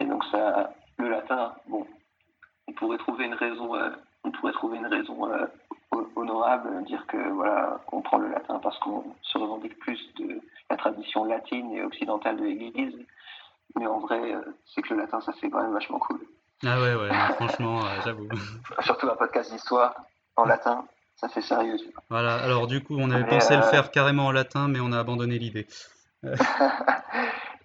donc 0.00 0.24
ça, 0.32 0.72
le 0.96 1.08
latin, 1.08 1.54
bon, 1.68 1.86
on 2.66 2.72
pourrait 2.72 2.98
trouver 2.98 3.26
une 3.26 3.34
raison, 3.34 3.74
euh, 3.76 3.90
on 3.90 4.07
pourrait 4.40 4.52
trouver 4.52 4.78
une 4.78 4.86
raison 4.86 5.28
honorable, 6.16 6.84
dire 6.84 7.04
que 7.06 7.16
voilà, 7.30 7.80
on 7.92 8.00
prend 8.00 8.18
le 8.18 8.30
latin 8.30 8.58
parce 8.62 8.78
qu'on 8.78 9.04
se 9.22 9.38
revendique 9.38 9.78
plus 9.78 9.98
de 10.18 10.40
la 10.70 10.76
tradition 10.76 11.24
latine 11.24 11.72
et 11.72 11.82
occidentale 11.82 12.36
de 12.36 12.44
l'Église. 12.44 12.94
Mais 13.76 13.86
en 13.86 14.00
vrai, 14.00 14.20
c'est 14.66 14.82
que 14.82 14.94
le 14.94 15.00
latin, 15.00 15.20
ça 15.20 15.32
c'est 15.40 15.50
quand 15.50 15.62
même 15.62 15.72
vachement 15.72 15.98
cool. 15.98 16.20
Ah 16.64 16.80
ouais, 16.80 16.94
ouais, 16.94 17.08
franchement, 17.36 17.84
euh, 17.84 18.00
j'avoue. 18.04 18.28
Surtout 18.80 19.08
un 19.08 19.14
podcast 19.14 19.52
d'histoire 19.52 19.94
en 20.34 20.44
latin, 20.44 20.84
ça 21.14 21.28
c'est 21.32 21.40
sérieux. 21.40 21.76
Voilà, 22.10 22.34
alors 22.36 22.66
du 22.66 22.82
coup, 22.82 22.96
on 22.98 23.10
avait 23.10 23.26
pensé 23.26 23.56
le 23.56 23.62
faire 23.62 23.90
carrément 23.92 24.26
en 24.26 24.32
latin, 24.32 24.66
mais 24.66 24.80
on 24.80 24.92
a 24.92 24.98
abandonné 24.98 25.38
l'idée. 25.38 25.68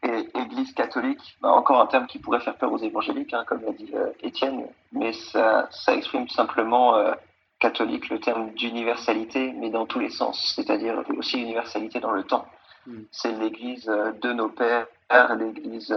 et 0.03 0.29
Église 0.35 0.73
catholique, 0.73 1.37
bah, 1.41 1.49
encore 1.49 1.81
un 1.81 1.87
terme 1.87 2.05
qui 2.05 2.19
pourrait 2.19 2.41
faire 2.41 2.55
peur 2.55 2.71
aux 2.71 2.77
évangéliques, 2.77 3.33
hein, 3.33 3.43
comme 3.47 3.63
l'a 3.63 3.71
dit 3.71 3.91
Étienne, 4.21 4.67
mais 5.03 5.13
ça, 5.13 5.67
ça 5.72 5.93
exprime 5.93 6.27
simplement 6.29 7.13
catholique 7.60 8.10
le 8.10 8.19
terme 8.19 8.53
d'universalité, 8.53 9.53
mais 9.53 9.69
dans 9.69 9.86
tous 9.86 10.00
les 10.00 10.10
sens, 10.10 10.53
c'est-à-dire 10.55 11.03
aussi 11.17 11.41
universalité 11.41 12.00
dans 12.00 12.12
le 12.12 12.24
temps. 12.24 12.45
Hmm. 12.88 13.03
C'est 13.12 13.31
l'Église 13.33 13.86
de 13.86 14.33
nos 14.33 14.50
pères, 14.50 14.88
l'Église 15.38 15.95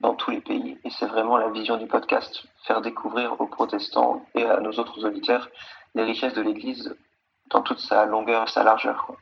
dans 0.00 0.14
tous 0.14 0.30
les 0.30 0.40
pays. 0.40 0.78
Et 0.84 0.90
c'est 0.90 1.06
vraiment 1.06 1.36
la 1.36 1.50
vision 1.50 1.76
du 1.76 1.86
podcast, 1.86 2.44
faire 2.66 2.80
découvrir 2.80 3.40
aux 3.40 3.46
protestants 3.46 4.24
et 4.34 4.44
à 4.44 4.60
nos 4.60 4.72
autres 4.72 5.04
auditeurs 5.04 5.48
les 5.94 6.04
richesses 6.04 6.34
de 6.34 6.42
l'Église 6.42 6.94
dans 7.50 7.62
toute 7.62 7.78
sa 7.78 8.06
longueur 8.06 8.44
et 8.44 8.50
sa 8.50 8.62
largeur. 8.62 9.12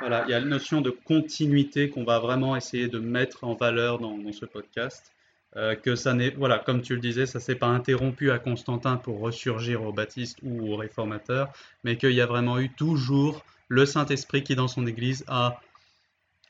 Voilà, 0.00 0.24
il 0.26 0.30
y 0.30 0.34
a 0.34 0.40
la 0.40 0.46
notion 0.46 0.80
de 0.80 0.90
continuité 0.90 1.88
qu'on 1.88 2.04
va 2.04 2.18
vraiment 2.18 2.54
essayer 2.56 2.88
de 2.88 2.98
mettre 2.98 3.44
en 3.44 3.54
valeur 3.54 3.98
dans, 3.98 4.16
ce 4.32 4.44
podcast. 4.44 5.12
Euh, 5.56 5.74
que 5.74 5.94
ça 5.94 6.12
n'est, 6.12 6.30
voilà, 6.30 6.58
comme 6.58 6.82
tu 6.82 6.94
le 6.94 7.00
disais, 7.00 7.24
ça 7.24 7.40
s'est 7.40 7.54
pas 7.54 7.68
interrompu 7.68 8.30
à 8.30 8.38
Constantin 8.38 8.96
pour 8.96 9.20
ressurgir 9.20 9.82
aux 9.82 9.92
baptistes 9.92 10.38
ou 10.42 10.72
aux 10.72 10.76
réformateurs, 10.76 11.48
mais 11.82 11.96
qu'il 11.96 12.12
y 12.12 12.20
a 12.20 12.26
vraiment 12.26 12.58
eu 12.58 12.68
toujours 12.68 13.42
le 13.68 13.86
Saint-Esprit 13.86 14.42
qui, 14.42 14.54
dans 14.54 14.68
son 14.68 14.86
Église, 14.86 15.24
a 15.28 15.58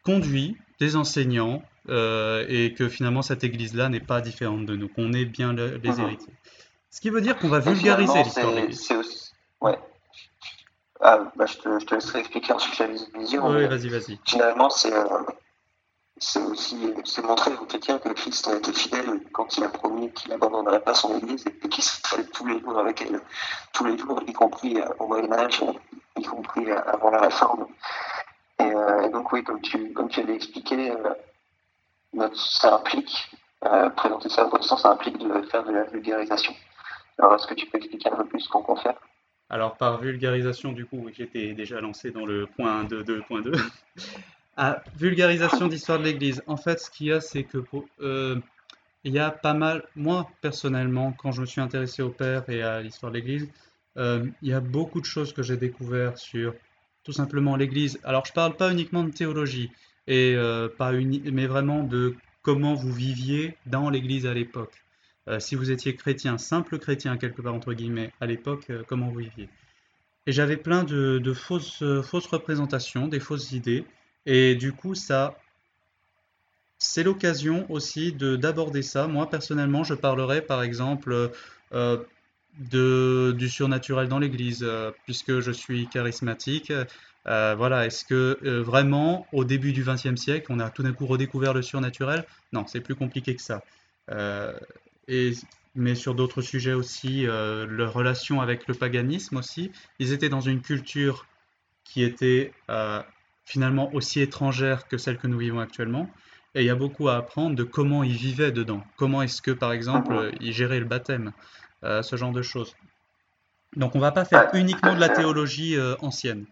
conduit 0.05 0.57
des 0.81 0.97
enseignants 0.97 1.63
euh, 1.89 2.45
et 2.49 2.75
que 2.75 2.89
finalement 2.89 3.23
cette 3.23 3.45
église-là 3.45 3.89
n'est 3.89 4.01
pas 4.01 4.21
différente 4.21 4.67
de 4.67 4.75
nous, 4.75 4.89
qu'on 4.89 5.13
est 5.13 5.25
bien 5.25 5.53
les 5.53 5.79
mhm. 5.79 6.01
héritiers. 6.01 6.33
Ce 6.91 7.01
qui 7.01 7.11
veut 7.11 7.21
dire 7.21 7.39
qu'on 7.39 7.49
va 7.49 7.61
vulgariser 7.61 8.25
l'histoire 8.25 8.51
de 8.51 8.57
l'église. 8.57 9.33
Ouais. 9.61 9.79
Ah, 11.01 11.31
bah, 11.37 11.47
je, 11.47 11.59
te, 11.59 11.79
je, 11.79 11.87
te, 11.87 11.95
laisserai 11.95 12.21
expliquer 12.21 12.53
ensuite 12.53 12.79
la 12.79 12.89
vision. 13.19 13.47
Oui, 13.49 13.67
vas-y, 13.67 13.89
vas-y. 13.89 14.19
Finalement, 14.27 14.71
c'est 14.71 14.93
euh, 14.93 15.05
c'est 16.19 16.43
aussi 16.43 16.95
c'est 17.05 17.25
montrer 17.25 17.53
aux 17.55 17.67
chrétiens 17.67 17.99
que 17.99 18.09
Christ 18.11 18.49
a 18.49 18.57
été 18.57 18.73
fidèle 18.73 19.21
quand 19.33 19.57
il 19.57 19.65
a 19.65 19.69
promis 19.69 20.11
qu'il 20.13 20.31
n'abandonnerait 20.31 20.83
pas 20.83 20.95
son 20.95 21.17
Église 21.19 21.45
et 21.47 21.69
qu'il 21.69 21.85
serait 21.85 22.25
tous 22.25 22.47
les 22.47 22.59
jours 22.61 22.79
avec 22.79 23.03
elle, 23.03 23.21
tous 23.73 23.85
les 23.85 23.99
jours, 23.99 24.23
y 24.27 24.33
compris 24.33 24.79
euh, 24.81 24.87
au 24.99 25.07
Moyen 25.07 25.33
Âge, 25.33 25.63
y 26.17 26.23
compris 26.23 26.71
avant 26.71 27.11
la 27.11 27.21
Réforme. 27.21 27.67
Et, 28.59 29.09
donc 29.11 29.33
oui, 29.33 29.45
comme 29.45 29.61
tu 29.61 29.93
comme 29.93 30.09
tu 30.09 30.21
expliqué, 30.31 30.93
ça 32.35 32.75
implique, 32.77 33.31
euh, 33.65 33.91
présenter 33.91 34.29
ça 34.29 34.47
au 34.47 34.63
sens, 34.63 34.83
ça 34.83 34.91
implique 34.91 35.19
de 35.19 35.43
faire 35.43 35.65
de 35.65 35.73
la 35.73 35.85
vulgarisation. 35.85 36.55
Alors, 37.19 37.35
est-ce 37.35 37.47
que 37.47 37.55
tu 37.55 37.67
peux 37.67 37.79
expliquer 37.79 38.11
un 38.11 38.17
peu 38.17 38.25
plus 38.25 38.41
ce 38.41 38.49
qu'on 38.49 38.63
compte 38.63 38.81
faire? 38.81 38.97
Alors, 39.49 39.77
par 39.77 39.99
vulgarisation, 39.99 40.73
du 40.73 40.87
coup, 40.87 41.09
j'étais 41.13 41.53
déjà 41.53 41.81
lancé 41.81 42.11
dans 42.11 42.27
le 42.27 42.47
point 42.47 42.85
2.2. 42.85 43.59
ah, 44.59 44.83
vulgarisation 44.97 45.69
d'histoire 45.69 45.99
de 45.99 46.05
l'Église. 46.05 46.43
En 46.47 46.57
fait, 46.57 46.81
ce 46.81 46.91
qu'il 46.91 47.09
y 47.09 47.13
a, 47.13 47.21
c'est 47.21 47.45
que 47.45 47.59
euh, 48.01 48.41
il 49.05 49.13
y 49.13 49.19
a 49.19 49.31
pas 49.31 49.53
mal, 49.53 49.85
moi 49.95 50.31
personnellement, 50.41 51.13
quand 51.13 51.31
je 51.31 51.43
me 51.43 51.47
suis 51.47 51.61
intéressé 51.61 52.03
au 52.03 52.09
Père 52.09 52.49
et 52.49 52.63
à 52.63 52.81
l'histoire 52.81 53.13
de 53.13 53.19
l'Église, 53.19 53.49
euh, 53.99 54.27
il 54.41 54.49
y 54.49 54.55
a 54.55 54.61
beaucoup 54.61 55.01
de 55.01 55.07
choses 55.07 55.35
que 55.35 55.43
j'ai 55.43 55.59
découvert 55.59 56.17
sur 56.17 56.55
tout 57.05 57.13
simplement 57.13 57.55
l'Église. 57.57 58.01
Alors, 58.03 58.25
je 58.25 58.33
parle 58.33 58.57
pas 58.57 58.73
uniquement 58.73 59.05
de 59.05 59.11
théologie, 59.11 59.71
et 60.07 60.35
euh, 60.35 60.69
pas 60.69 60.95
uni 60.95 61.23
mais 61.33 61.47
vraiment 61.47 61.83
de 61.83 62.15
comment 62.43 62.75
vous 62.75 62.93
viviez 62.93 63.57
dans 63.67 63.91
l'Église 63.91 64.27
à 64.27 64.33
l'époque. 64.33 64.83
Si 65.41 65.57
vous 65.57 65.73
étiez 65.73 65.97
chrétien, 65.97 66.39
simple 66.39 66.79
chrétien 66.79 67.17
quelque 67.17 67.43
part 67.43 67.53
entre 67.53 67.73
guillemets, 67.73 68.13
à 68.21 68.27
l'époque, 68.27 68.71
comment 68.87 69.09
vous 69.09 69.19
viviez? 69.19 69.49
Et 70.29 70.33
j'avais 70.33 70.57
plein 70.57 70.85
de, 70.85 71.19
de 71.19 71.33
fausses, 71.33 71.83
fausses 72.05 72.29
représentations, 72.29 73.09
des 73.09 73.19
fausses 73.19 73.51
idées, 73.51 73.85
et 74.27 74.55
du 74.55 74.73
coup 74.73 74.95
ça, 74.95 75.39
c'est 76.79 77.03
l'occasion 77.03 77.67
aussi 77.71 78.13
de 78.13 78.37
d'aborder 78.37 78.83
ça. 78.83 79.07
Moi 79.07 79.31
personnellement, 79.31 79.85
je 79.85 79.95
parlerai 79.95 80.43
par 80.43 80.63
exemple 80.63 81.33
de, 81.73 83.35
du 83.37 83.49
surnaturel 83.49 84.09
dans 84.09 84.19
l'Église, 84.19 84.67
puisque 85.05 85.41
je 85.41 85.51
suis 85.51 85.89
charismatique. 85.89 86.73
Euh, 87.27 87.55
voilà, 87.57 87.87
est-ce 87.87 88.05
que 88.05 88.39
euh, 88.45 88.63
vraiment, 88.63 89.27
au 89.33 89.45
début 89.45 89.73
du 89.73 89.83
XXe 89.83 90.17
siècle, 90.17 90.47
on 90.51 90.61
a 90.61 90.71
tout 90.71 90.83
d'un 90.83 90.93
coup 90.93 91.07
redécouvert 91.07 91.55
le 91.55 91.63
surnaturel? 91.63 92.25
Non, 92.53 92.67
c'est 92.67 92.81
plus 92.81 92.95
compliqué 92.95 93.35
que 93.35 93.43
ça. 93.43 93.65
Euh, 94.11 94.57
et, 95.09 95.33
mais 95.75 95.95
sur 95.95 96.15
d'autres 96.15 96.41
sujets 96.41 96.73
aussi, 96.73 97.25
leur 97.27 97.93
relation 97.93 98.41
avec 98.41 98.67
le 98.67 98.75
paganisme 98.75 99.37
aussi, 99.37 99.73
ils 99.99 100.13
étaient 100.13 100.31
dans 100.31 100.41
une 100.41 100.63
culture 100.63 101.27
qui 101.85 102.03
était 102.03 102.53
finalement 103.47 103.91
aussi 103.95 104.21
étrangère 104.21 104.87
que 104.89 104.99
celle 104.99 105.17
que 105.17 105.27
nous 105.27 105.39
vivons 105.39 105.61
actuellement. 105.61 106.11
Et 106.55 106.61
il 106.61 106.67
y 106.67 106.71
a 106.71 106.75
beaucoup 106.75 107.09
à 107.09 107.17
apprendre 107.17 107.57
de 107.57 107.65
comment 107.65 108.03
ils 108.03 108.17
vivaient 108.17 108.53
dedans. 108.53 108.83
Comment 108.97 109.23
est-ce 109.23 109.41
que, 109.41 109.51
par 109.51 109.73
exemple, 109.73 110.33
ils 110.41 110.53
géraient 110.53 110.81
le 110.81 110.87
baptême, 110.87 111.33
ce 111.83 112.17
genre 112.17 112.33
de 112.33 112.43
choses. 112.43 112.75
Donc 113.75 113.95
on 113.95 113.99
ne 113.99 114.03
va 114.03 114.13
pas 114.13 114.25
faire 114.25 114.51
uniquement 114.55 114.95
de 114.95 115.01
la 115.01 115.11
théologie 115.11 115.77
ancienne. 116.01 116.47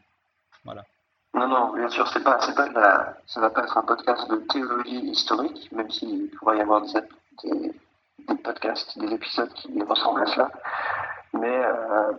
Non, 1.34 1.48
non, 1.48 1.72
bien 1.72 1.88
sûr, 1.88 2.06
c'est 2.08 2.22
pas, 2.22 2.38
c'est 2.40 2.54
pas 2.54 2.68
la, 2.68 3.16
ça 3.26 3.40
va 3.40 3.50
pas 3.50 3.64
être 3.64 3.76
un 3.76 3.82
podcast 3.82 4.30
de 4.30 4.36
théologie 4.52 5.10
historique, 5.10 5.70
même 5.72 5.90
s'il 5.90 6.30
pourrait 6.30 6.58
y 6.58 6.60
avoir 6.60 6.82
des, 6.82 7.72
des, 8.28 8.34
podcasts, 8.36 8.96
des 8.98 9.12
épisodes 9.12 9.52
qui 9.54 9.82
ressemblent 9.82 10.22
à 10.22 10.26
cela. 10.26 10.50
Mais 11.32 11.64
euh, 11.64 12.12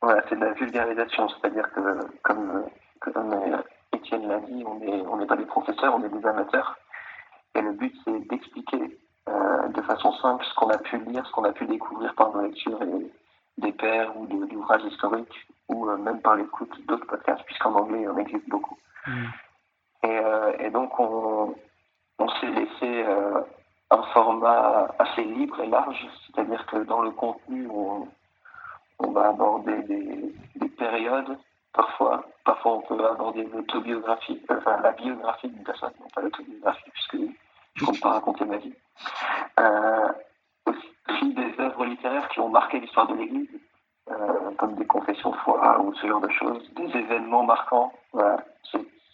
voilà, 0.00 0.22
c'est 0.28 0.36
de 0.36 0.44
la 0.44 0.52
vulgarisation, 0.54 1.28
c'est-à-dire 1.28 1.70
que, 1.72 1.80
comme, 2.22 2.64
comme 3.00 3.62
Étienne 3.96 4.28
l'a 4.28 4.40
dit, 4.40 4.64
on 4.64 5.16
n'est 5.16 5.26
pas 5.26 5.36
des 5.36 5.46
professeurs, 5.46 5.94
on 5.94 6.04
est 6.04 6.08
des 6.08 6.26
amateurs. 6.26 6.76
Et 7.54 7.60
le 7.60 7.72
but, 7.72 7.94
c'est 8.04 8.18
d'expliquer 8.28 8.98
euh, 9.28 9.68
de 9.68 9.82
façon 9.82 10.12
simple 10.14 10.44
ce 10.44 10.54
qu'on 10.54 10.70
a 10.70 10.78
pu 10.78 10.98
lire, 10.98 11.26
ce 11.26 11.32
qu'on 11.32 11.44
a 11.44 11.52
pu 11.52 11.66
découvrir 11.66 12.14
par 12.14 12.32
nos 12.32 12.42
lectures 12.42 12.80
et 12.82 13.10
des 13.58 13.72
pères 13.72 14.16
ou 14.16 14.26
d'ouvrages 14.26 14.84
historiques 14.84 15.46
ou 15.68 15.88
euh, 15.88 15.96
même 15.96 16.20
par 16.20 16.36
l'écoute 16.36 16.72
d'autres 16.86 17.06
podcasts, 17.06 17.44
puisqu'en 17.44 17.74
anglais, 17.74 18.02
il 18.02 18.08
en 18.08 18.18
existe 18.18 18.48
beaucoup. 18.48 18.78
Mm. 19.06 19.24
Et, 20.04 20.18
euh, 20.18 20.52
et, 20.60 20.70
donc, 20.70 20.98
on, 21.00 21.54
on 22.18 22.28
s'est 22.28 22.50
laissé 22.50 23.04
un 23.90 24.02
format 24.12 24.94
assez 24.98 25.24
libre 25.24 25.60
et 25.60 25.66
large, 25.66 26.06
c'est-à-dire 26.26 26.64
que 26.66 26.78
dans 26.78 27.02
le 27.02 27.10
contenu, 27.10 27.68
on, 27.70 28.08
on 28.98 29.10
va 29.10 29.28
aborder 29.28 29.82
des, 29.82 30.34
des, 30.56 30.68
périodes, 30.68 31.38
parfois. 31.76 32.24
Parfois, 32.44 32.72
on 32.76 32.80
peut 32.80 33.06
aborder 33.06 33.44
l'autobiographie, 33.44 34.42
enfin 34.48 34.80
la 34.80 34.92
biographie 34.92 35.48
d'une 35.48 35.62
personne, 35.62 35.92
non 36.00 36.06
pas 36.14 36.22
l'autobiographie, 36.22 36.90
puisque 36.92 37.16
je 37.74 37.82
ne 37.82 37.86
compte 37.86 38.00
pas 38.00 38.10
raconter 38.10 38.44
ma 38.44 38.56
vie. 38.56 38.74
Euh, 39.60 40.08
aussi 40.66 41.34
des 41.34 41.52
œuvres 41.60 41.84
littéraires 41.84 42.28
qui 42.30 42.40
ont 42.40 42.48
marqué 42.48 42.80
l'histoire 42.80 43.06
de 43.08 43.14
l'Église, 43.14 43.48
euh, 44.10 44.50
comme 44.58 44.74
des 44.76 44.86
confessions 44.86 45.30
de 45.30 45.36
foi 45.36 45.80
ou 45.80 45.94
ce 45.94 46.06
genre 46.06 46.20
de 46.20 46.30
choses, 46.30 46.68
des 46.74 46.98
événements 46.98 47.44
marquants. 47.44 47.92
Voilà. 48.12 48.44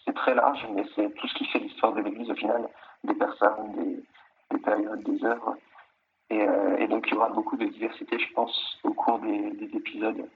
C'est 0.05 0.15
très 0.15 0.35
large, 0.35 0.67
mais 0.75 0.85
c'est 0.95 1.15
tout 1.15 1.29
ce 1.29 1.35
qui 1.35 1.47
fait 1.47 1.59
l'histoire 1.59 1.93
de 1.93 2.01
l'Église 2.01 2.31
au 2.31 2.35
final, 2.35 2.69
des 3.05 3.15
personnes, 3.15 3.73
des, 3.77 4.05
des 4.51 4.59
périodes, 4.63 5.03
des 5.03 5.25
œuvres. 5.25 5.57
Et, 6.31 6.43
euh, 6.43 6.77
et, 6.79 6.87
donc 6.89 7.07
il 7.09 7.15
y 7.15 7.17
aura 7.17 7.29
beaucoup 7.29 7.57
de 7.57 7.67
diversité, 7.67 8.19
je 8.19 8.33
pense, 8.33 8.79
au 8.85 8.93
cours 8.93 9.19
des 9.19 9.71
épisodes. 9.75 10.29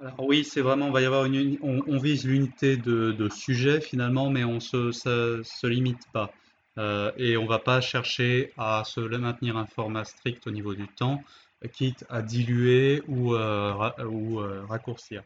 Alors 0.00 0.20
oui, 0.20 0.44
c'est 0.44 0.60
vraiment, 0.60 0.86
on 0.86 0.92
va 0.92 1.00
y 1.00 1.06
avoir 1.06 1.24
une, 1.24 1.58
on, 1.62 1.80
on 1.86 1.98
vise 1.98 2.26
l'unité 2.26 2.76
de, 2.76 3.12
de 3.12 3.28
sujet 3.28 3.80
finalement, 3.80 4.30
mais 4.30 4.44
on 4.44 4.60
se, 4.60 4.92
se 4.92 5.66
limite 5.66 6.10
pas. 6.12 6.30
Euh, 6.78 7.10
et 7.16 7.38
on 7.38 7.46
va 7.46 7.58
pas 7.58 7.80
chercher 7.80 8.52
à 8.58 8.82
se 8.84 9.00
maintenir 9.00 9.56
un 9.56 9.64
format 9.64 10.04
strict 10.04 10.46
au 10.46 10.50
niveau 10.50 10.74
du 10.74 10.88
temps 10.88 11.22
quitte 11.68 12.04
à 12.10 12.22
diluer 12.22 13.02
ou, 13.08 13.34
euh, 13.34 13.72
ou 14.04 14.40
euh, 14.40 14.62
raccourcir. 14.68 15.22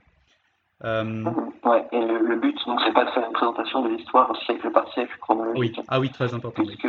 Euh, 0.84 1.24
ouais, 1.64 1.86
et 1.92 2.00
le, 2.00 2.36
but, 2.36 2.56
donc, 2.66 2.80
c'est 2.86 2.92
pas 2.92 3.04
de 3.04 3.10
faire 3.10 3.26
une 3.26 3.32
présentation 3.32 3.82
de 3.82 3.90
l'histoire 3.90 4.34
siècle 4.44 4.70
par 4.70 4.90
siècle 4.94 5.14
chronologique. 5.20 5.76
Oui, 5.76 5.84
ah 5.88 6.00
oui, 6.00 6.10
très 6.10 6.32
important. 6.32 6.62
Puisque 6.62 6.88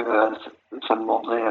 ça, 0.87 0.95
demanderait, 0.95 1.43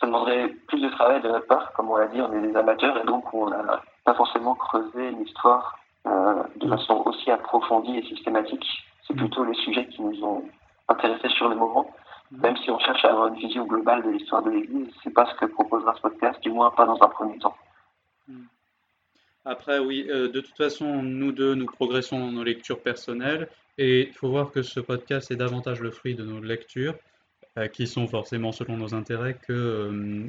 ça 0.00 0.06
demanderait 0.06 0.48
plus 0.68 0.80
de 0.80 0.88
travail 0.90 1.22
de 1.22 1.28
notre 1.28 1.46
part, 1.46 1.72
comme 1.72 1.90
on 1.90 1.96
l'a 1.96 2.08
dit, 2.08 2.20
on 2.20 2.32
est 2.32 2.48
des 2.48 2.56
amateurs 2.56 2.96
et 2.98 3.06
donc 3.06 3.32
on 3.32 3.48
n'a 3.48 3.82
pas 4.04 4.14
forcément 4.14 4.54
creusé 4.54 5.10
l'histoire 5.12 5.78
de 6.04 6.68
façon 6.68 7.02
aussi 7.06 7.30
approfondie 7.30 7.98
et 7.98 8.02
systématique. 8.04 8.64
C'est 9.06 9.14
mm. 9.14 9.18
plutôt 9.18 9.44
les 9.44 9.54
sujets 9.54 9.86
qui 9.88 10.02
nous 10.02 10.22
ont 10.24 10.44
intéressés 10.88 11.28
sur 11.30 11.48
le 11.48 11.56
moment. 11.56 11.90
Même 12.30 12.56
si 12.56 12.70
on 12.70 12.78
cherche 12.78 13.04
à 13.04 13.10
avoir 13.10 13.28
une 13.28 13.36
vision 13.36 13.66
globale 13.66 14.02
de 14.02 14.10
l'histoire 14.10 14.42
de 14.42 14.50
l'Église, 14.50 14.88
c'est 15.02 15.12
pas 15.12 15.26
ce 15.26 15.34
que 15.36 15.46
proposera 15.46 15.94
ce 15.94 16.00
podcast, 16.00 16.42
du 16.42 16.50
moins 16.50 16.70
pas 16.70 16.84
dans 16.84 17.00
un 17.00 17.08
premier 17.08 17.38
temps. 17.38 17.56
Hmm. 18.26 18.46
Après, 19.44 19.78
oui, 19.78 20.06
euh, 20.10 20.28
de 20.28 20.40
toute 20.40 20.56
façon, 20.56 21.02
nous 21.02 21.30
deux, 21.30 21.54
nous 21.54 21.66
progressons 21.66 22.18
dans 22.18 22.32
nos 22.32 22.42
lectures 22.42 22.82
personnelles 22.82 23.48
et 23.78 24.08
il 24.08 24.12
faut 24.12 24.28
voir 24.28 24.50
que 24.50 24.62
ce 24.62 24.80
podcast 24.80 25.30
est 25.30 25.36
davantage 25.36 25.80
le 25.80 25.92
fruit 25.92 26.16
de 26.16 26.24
nos 26.24 26.40
lectures 26.40 26.94
euh, 26.94 26.98
qui 27.72 27.86
sont 27.86 28.06
forcément 28.06 28.52
selon 28.52 28.76
nos 28.76 28.94
intérêts 28.94 29.34
que 29.34 29.52
euh, 29.52 30.26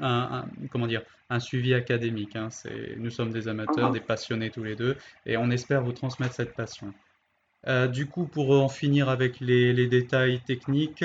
un, 0.00 0.38
un- 0.40 0.44
comment 0.70 0.86
dire, 0.86 1.02
un 1.30 1.40
suivi 1.40 1.74
académique. 1.74 2.36
hein. 2.36 2.48
Nous 2.98 3.10
sommes 3.10 3.30
des 3.30 3.48
amateurs, 3.48 3.88
Mhm. 3.88 3.94
des 3.94 4.00
passionnés 4.00 4.50
tous 4.50 4.62
les 4.64 4.76
deux, 4.76 4.96
et 5.26 5.36
on 5.36 5.50
espère 5.50 5.82
vous 5.82 5.92
transmettre 5.92 6.34
cette 6.34 6.54
passion. 6.54 6.92
Euh, 7.66 7.88
du 7.88 8.06
coup, 8.06 8.24
pour 8.26 8.50
en 8.62 8.68
finir 8.68 9.08
avec 9.08 9.40
les, 9.40 9.72
les 9.72 9.88
détails 9.88 10.40
techniques, 10.46 11.02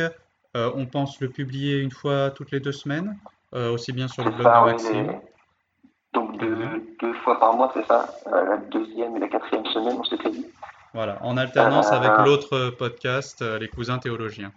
euh, 0.55 0.71
on 0.75 0.85
pense 0.85 1.19
le 1.19 1.29
publier 1.29 1.79
une 1.79 1.91
fois 1.91 2.29
toutes 2.29 2.51
les 2.51 2.59
deux 2.59 2.71
semaines, 2.71 3.17
euh, 3.55 3.71
aussi 3.71 3.91
bien 3.91 4.07
sur 4.07 4.23
le 4.23 4.29
blog 4.31 4.43
ça, 4.43 4.59
de 4.61 4.65
oui, 4.65 4.71
Maxime. 4.73 5.07
les- 5.07 5.17
Donc 6.13 6.37
deux, 6.39 6.55
deux 7.01 7.13
fois 7.23 7.39
par 7.39 7.55
mois, 7.57 7.71
c'est 7.73 7.85
ça. 7.87 8.07
Euh, 8.27 8.45
la 8.45 8.57
deuxième 8.57 9.17
et 9.17 9.19
la 9.19 9.27
quatrième 9.27 9.65
semaine, 9.65 9.97
on 9.99 10.03
s'était 10.03 10.29
dit. 10.29 10.45
Voilà, 10.93 11.17
en 11.23 11.37
alternance 11.37 11.91
Euh, 11.91 11.95
avec 11.95 12.11
l'autre 12.23 12.69
podcast, 12.77 13.41
euh, 13.41 13.57
Les 13.57 13.67
Cousins 13.67 13.97
Théologiens. 13.97 14.51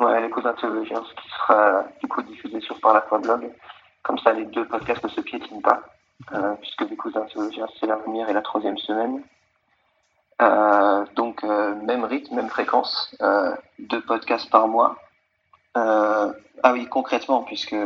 Ouais, 0.00 0.20
les 0.20 0.30
cousins 0.30 0.54
théologiens, 0.54 1.02
ce 1.08 1.14
qui 1.14 1.28
sera 1.28 1.84
du 2.00 2.08
coup 2.08 2.22
diffusé 2.22 2.60
sur 2.60 2.80
Par 2.80 2.94
la 2.94 3.02
foi 3.02 3.18
blog. 3.18 3.50
Comme 4.02 4.18
ça, 4.18 4.32
les 4.32 4.44
deux 4.46 4.66
podcasts 4.66 5.04
ne 5.04 5.08
se 5.08 5.20
piétinent 5.20 5.60
pas, 5.62 5.82
euh, 6.32 6.54
puisque 6.60 6.82
les 6.82 6.96
cousins 6.96 7.24
théologiens, 7.32 7.66
c'est 7.78 7.86
la 7.86 7.96
première 7.96 8.28
et 8.28 8.32
la 8.32 8.42
troisième 8.42 8.76
semaine. 8.78 9.22
Euh, 10.42 11.04
donc, 11.14 11.42
euh, 11.44 11.74
même 11.76 12.04
rythme, 12.04 12.34
même 12.34 12.48
fréquence, 12.48 13.14
euh, 13.22 13.54
deux 13.78 14.00
podcasts 14.02 14.50
par 14.50 14.66
mois. 14.68 14.96
Ah 15.76 16.72
oui, 16.72 16.86
concrètement, 16.88 17.42
puisque 17.42 17.76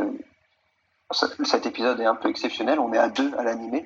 ce- 1.11 1.43
cet 1.43 1.65
épisode 1.65 1.99
est 1.99 2.05
un 2.05 2.15
peu 2.15 2.29
exceptionnel, 2.29 2.79
on 2.79 2.93
est 2.93 2.97
à 2.97 3.09
deux 3.09 3.31
à 3.37 3.43
l'animer. 3.43 3.85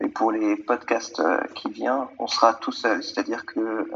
Mais 0.00 0.08
pour 0.08 0.30
les 0.30 0.56
podcasts 0.56 1.22
qui 1.54 1.70
viennent, 1.70 2.06
on 2.18 2.26
sera 2.28 2.54
tout 2.54 2.72
seul. 2.72 3.02
C'est-à-dire 3.02 3.44
que, 3.46 3.88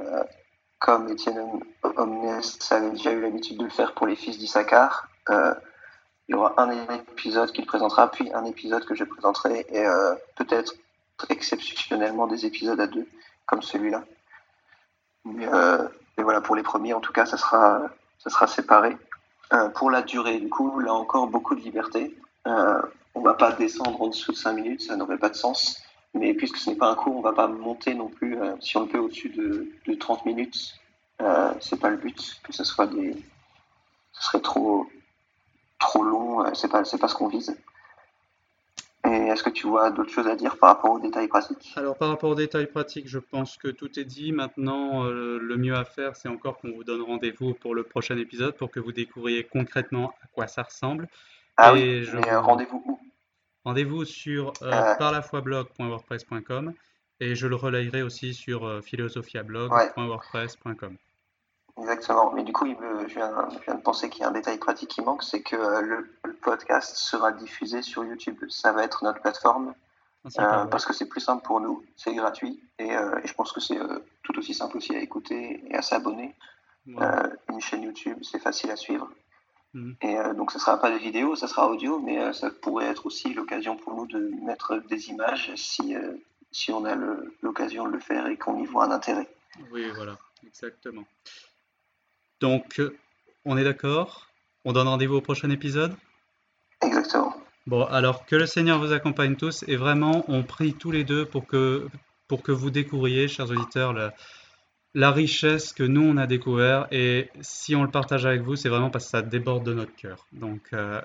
comme 0.83 1.09
Étienne 1.09 1.39
Om- 1.39 1.63
Omnes 1.97 2.41
avait 2.71 2.91
déjà 2.91 3.13
eu 3.13 3.21
l'habitude 3.21 3.57
de 3.57 3.65
le 3.65 3.71
faire 3.71 3.95
pour 3.95 4.07
les 4.07 4.17
fils 4.17 4.37
d'Issachar, 4.37 5.09
euh, 5.31 5.55
il 6.29 6.33
y 6.33 6.35
aura 6.35 6.55
un 6.61 6.71
épisode 6.95 7.53
qu'il 7.53 7.67
présentera, 7.67 8.11
puis 8.11 8.33
un 8.35 8.45
épisode 8.45 8.85
que 8.85 8.95
je 8.95 9.05
présenterai, 9.05 9.65
et 9.69 9.87
euh, 9.87 10.15
peut-être 10.37 10.75
exceptionnellement 11.29 12.27
des 12.27 12.47
épisodes 12.47 12.81
à 12.81 12.89
deux, 12.89 13.07
comme 13.47 13.63
celui-là. 13.63 14.03
Mais, 15.25 15.47
euh, 15.47 15.87
voilà, 16.19 16.41
pour 16.41 16.57
les 16.57 16.63
premiers, 16.65 16.95
en 16.95 17.01
tout 17.01 17.13
cas, 17.13 17.27
ça 17.27 17.37
sera, 17.37 17.83
ça 18.19 18.31
sera 18.31 18.47
séparé. 18.47 18.97
Pour 19.75 19.91
la 19.91 20.01
durée, 20.01 20.39
du 20.39 20.49
coup, 20.49 20.81
là 20.81 20.95
encore, 20.95 21.27
beaucoup 21.27 21.55
de 21.55 21.61
liberté. 21.61 22.17
On 22.47 23.21
va 23.21 23.35
pas 23.35 23.53
descendre 23.53 24.01
en 24.01 24.09
dessous 24.09 24.33
de 24.33 24.37
5 24.37 24.53
minutes, 24.55 24.81
ça 24.81 24.97
n'aurait 24.97 25.19
pas 25.19 25.29
de 25.29 25.35
sens. 25.35 25.83
Mais 26.15 26.35
puisque 26.35 26.57
ce 26.59 26.71
n'est 26.71 26.77
pas 26.77 26.91
un 26.91 26.95
cours, 26.95 27.17
on 27.17 27.23
va 27.23 27.33
pas 27.33 27.49
monter 27.49 27.95
non 27.95 28.09
plus. 28.09 28.41
euh, 28.41 28.55
si 28.61 28.77
on 28.77 28.83
le 28.83 28.89
fait 28.89 28.99
au-dessus 28.99 29.31
de, 29.31 29.69
de 29.87 29.95
30 29.95 30.25
minutes, 30.27 30.75
euh, 31.21 31.53
c'est 31.61 31.81
pas 31.81 31.91
le 31.91 31.97
but 31.97 32.41
que 32.43 32.53
ce 32.53 32.65
soit 32.65 32.87
des. 32.87 33.15
Ce 34.13 34.25
serait 34.25 34.41
trop, 34.43 34.87
trop 35.79 36.05
long, 36.05 36.45
euh, 36.47 36.55
c'est 36.55 36.69
pas, 36.71 36.85
c'est 36.85 36.99
pas 36.99 37.09
ce 37.09 37.15
qu'on 37.15 37.29
vise. 37.29 37.57
Et 39.05 39.11
est-ce 39.11 39.43
que 39.43 39.51
tu 39.51 39.67
vois 39.67 39.91
d'autres 39.91 40.11
choses 40.13 40.27
à 40.29 40.37
dire 40.37 40.57
par 40.59 40.71
rapport 40.71 40.93
aux 40.93 40.99
détails 41.01 41.29
pratiques? 41.29 41.73
Alors, 41.77 41.97
par 41.99 42.09
rapport 42.09 42.31
aux 42.31 42.35
détails 42.35 42.67
pratiques, 42.67 43.09
je 43.09 43.19
pense 43.19 43.57
que 43.57 43.69
tout 43.69 43.99
est 43.99 44.05
dit. 44.05 44.33
Maintenant, 44.33 45.05
euh, 45.07 45.39
le 45.39 45.57
mieux 45.57 45.75
à 45.75 45.85
faire, 45.85 46.17
c'est 46.17 46.29
encore 46.29 46.59
qu'on 46.59 46.73
vous 46.73 46.85
donne 46.85 47.03
rendez-vous 47.03 47.55
pour 47.55 47.75
le 47.75 47.83
prochain 47.83 48.17
épisode 48.19 48.57
pour 48.57 48.71
que 48.71 48.81
vous 48.81 48.93
découvriez 48.93 49.45
concrètement 49.45 50.11
à 50.23 50.27
quoi 50.29 50.47
ça 50.47 50.63
ressemble. 50.63 51.09
Ah 51.57 51.73
Et 51.77 52.03
oui, 52.03 52.05
je 52.05 52.17
mais 52.17 52.31
euh, 52.31 52.41
vous- 52.41 52.47
rendez-vous 52.47 52.83
où? 52.87 53.01
Rendez-vous 53.65 54.05
sur 54.05 54.53
euh, 54.63 54.71
Euh. 54.73 54.95
parlafoiblog.wordpress.com 54.97 56.73
et 57.21 57.35
je 57.37 57.47
le 57.47 57.55
relayerai 57.57 58.03
aussi 58.03 58.35
sur 58.35 58.67
euh, 58.67 58.81
philosophiablog.wordpress.com. 58.81 60.97
Exactement. 61.79 62.33
Mais 62.35 62.43
du 62.43 62.53
coup, 62.53 62.67
il 62.67 62.77
me- 62.79 63.09
je, 63.09 63.15
viens, 63.15 63.49
je 63.51 63.59
viens 63.65 63.75
de 63.77 63.81
penser 63.83 64.11
qu'il 64.11 64.23
y 64.23 64.25
a 64.25 64.29
un 64.29 64.33
détail 64.33 64.59
pratique 64.59 64.91
qui 64.91 65.01
manque, 65.01 65.23
c'est 65.23 65.43
que 65.43 65.57
euh, 65.57 65.81
le, 65.81 66.11
le 66.25 66.35
podcast 66.35 66.97
sera 66.97 67.33
diffusé 67.33 67.81
sur 67.83 68.05
YouTube. 68.05 68.37
Ça 68.49 68.73
va 68.73 68.83
être 68.85 69.05
notre 69.05 69.21
plateforme 69.23 69.75
Ainsi 70.25 70.41
euh, 70.41 70.45
par 70.49 70.69
parce 70.69 70.85
que 70.85 70.93
c'est 70.93 71.07
plus 71.09 71.21
simple 71.21 71.43
pour 71.45 71.61
nous, 71.61 71.85
c'est 71.97 72.15
gratuit 72.15 72.63
et, 72.79 72.89
et 72.89 73.27
je 73.27 73.35
pense 73.35 73.53
que 73.53 73.61
c'est 73.61 73.79
tout 74.23 74.39
aussi 74.39 74.55
simple 74.55 74.77
aussi 74.77 74.95
à 74.95 74.99
écouter 75.01 75.65
et 75.69 75.75
à 75.75 75.83
s'abonner. 75.83 76.35
Une 76.87 77.61
chaîne 77.61 77.83
YouTube, 77.85 78.19
c'est 78.23 78.41
facile 78.41 78.71
à 78.73 78.77
suivre. 78.77 79.09
Mhm. 79.75 79.97
Et 80.03 80.19
euh, 80.19 80.35
donc, 80.35 80.51
ce 80.53 80.59
sera 80.59 80.79
pas 80.81 80.91
des 80.91 80.99
vidéos, 80.99 81.35
ça 81.37 81.49
sera 81.49 81.69
audio, 81.69 81.99
mais 81.99 82.19
euh, 82.21 82.33
ça 82.33 82.51
pourrait 82.51 82.87
être 82.87 83.07
aussi 83.07 83.33
l'occasion 83.33 83.77
pour 83.77 83.95
nous 83.95 84.07
de 84.07 84.31
mettre 84.45 84.77
des 84.89 85.09
images 85.09 85.53
si, 85.57 85.95
euh, 85.95 86.13
si 86.51 86.71
on 86.73 86.85
a 86.85 86.95
le- 86.95 87.35
l'occasion 87.43 87.87
de 87.87 87.93
le 87.93 88.01
faire 88.01 88.27
et 88.27 88.37
qu'on 88.37 88.63
y 88.63 88.67
voit 88.67 88.85
un 88.85 88.91
intérêt. 88.91 89.29
Oui, 89.71 89.87
voilà, 89.95 90.19
exactement. 90.47 91.05
Donc, 92.41 92.81
euh, 92.81 92.97
on 93.45 93.57
est 93.57 93.65
d'accord? 93.65 94.27
On 94.65 94.73
donne 94.73 94.89
rendez-vous 94.89 95.17
au 95.17 95.21
prochain 95.21 95.51
épisode? 95.51 95.95
Exactement. 96.83 97.35
Bon, 97.67 97.85
alors 97.87 98.27
que 98.27 98.37
le 98.37 98.47
Seigneur 98.47 98.79
vous 98.79 98.93
accompagne 98.93 99.37
tous 99.37 99.65
et 99.69 99.77
vraiment, 99.77 100.25
on 100.29 100.43
prie 100.43 100.75
tous 100.75 100.91
les 100.91 101.05
deux 101.05 101.25
pour 101.25 101.47
que, 101.47 101.87
pour 102.29 102.43
que 102.43 102.53
vous 102.53 102.71
découvriez, 102.71 103.29
chers 103.29 103.51
auditeurs, 103.51 103.93
la, 103.93 104.13
la 104.95 105.11
richesse 105.11 105.73
que 105.73 105.83
nous, 105.83 106.03
on 106.03 106.17
a 106.17 106.27
découvert. 106.27 106.87
Et 106.91 107.31
si 107.41 107.75
on 107.75 107.83
le 107.83 107.91
partage 107.91 108.27
avec 108.27 108.43
vous, 108.43 108.57
c'est 108.57 108.69
vraiment 108.69 108.91
parce 108.91 109.05
que 109.07 109.11
ça 109.11 109.23
déborde 109.23 109.65
de 109.65 109.75
notre 109.75 109.95
cœur. 109.95 110.27
Donc, 110.33 110.61
euh, 110.73 111.01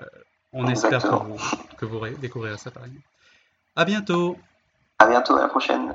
on 0.52 0.66
espère 0.68 1.02
que 1.02 1.14
vous, 1.14 1.36
que 1.76 1.84
vous 1.84 2.00
découvrirez 2.20 2.58
ça 2.58 2.70
pareil. 2.70 2.92
À 3.76 3.84
bientôt! 3.84 4.36
À 4.98 5.06
bientôt, 5.06 5.36
à 5.36 5.42
la 5.42 5.48
prochaine. 5.48 5.92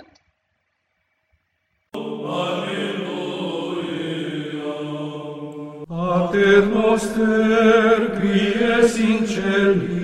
Pater 6.33 6.65
noster, 6.73 8.11
qui 8.19 8.39
es 8.63 8.99
in 8.99 9.25
celis, 9.27 10.02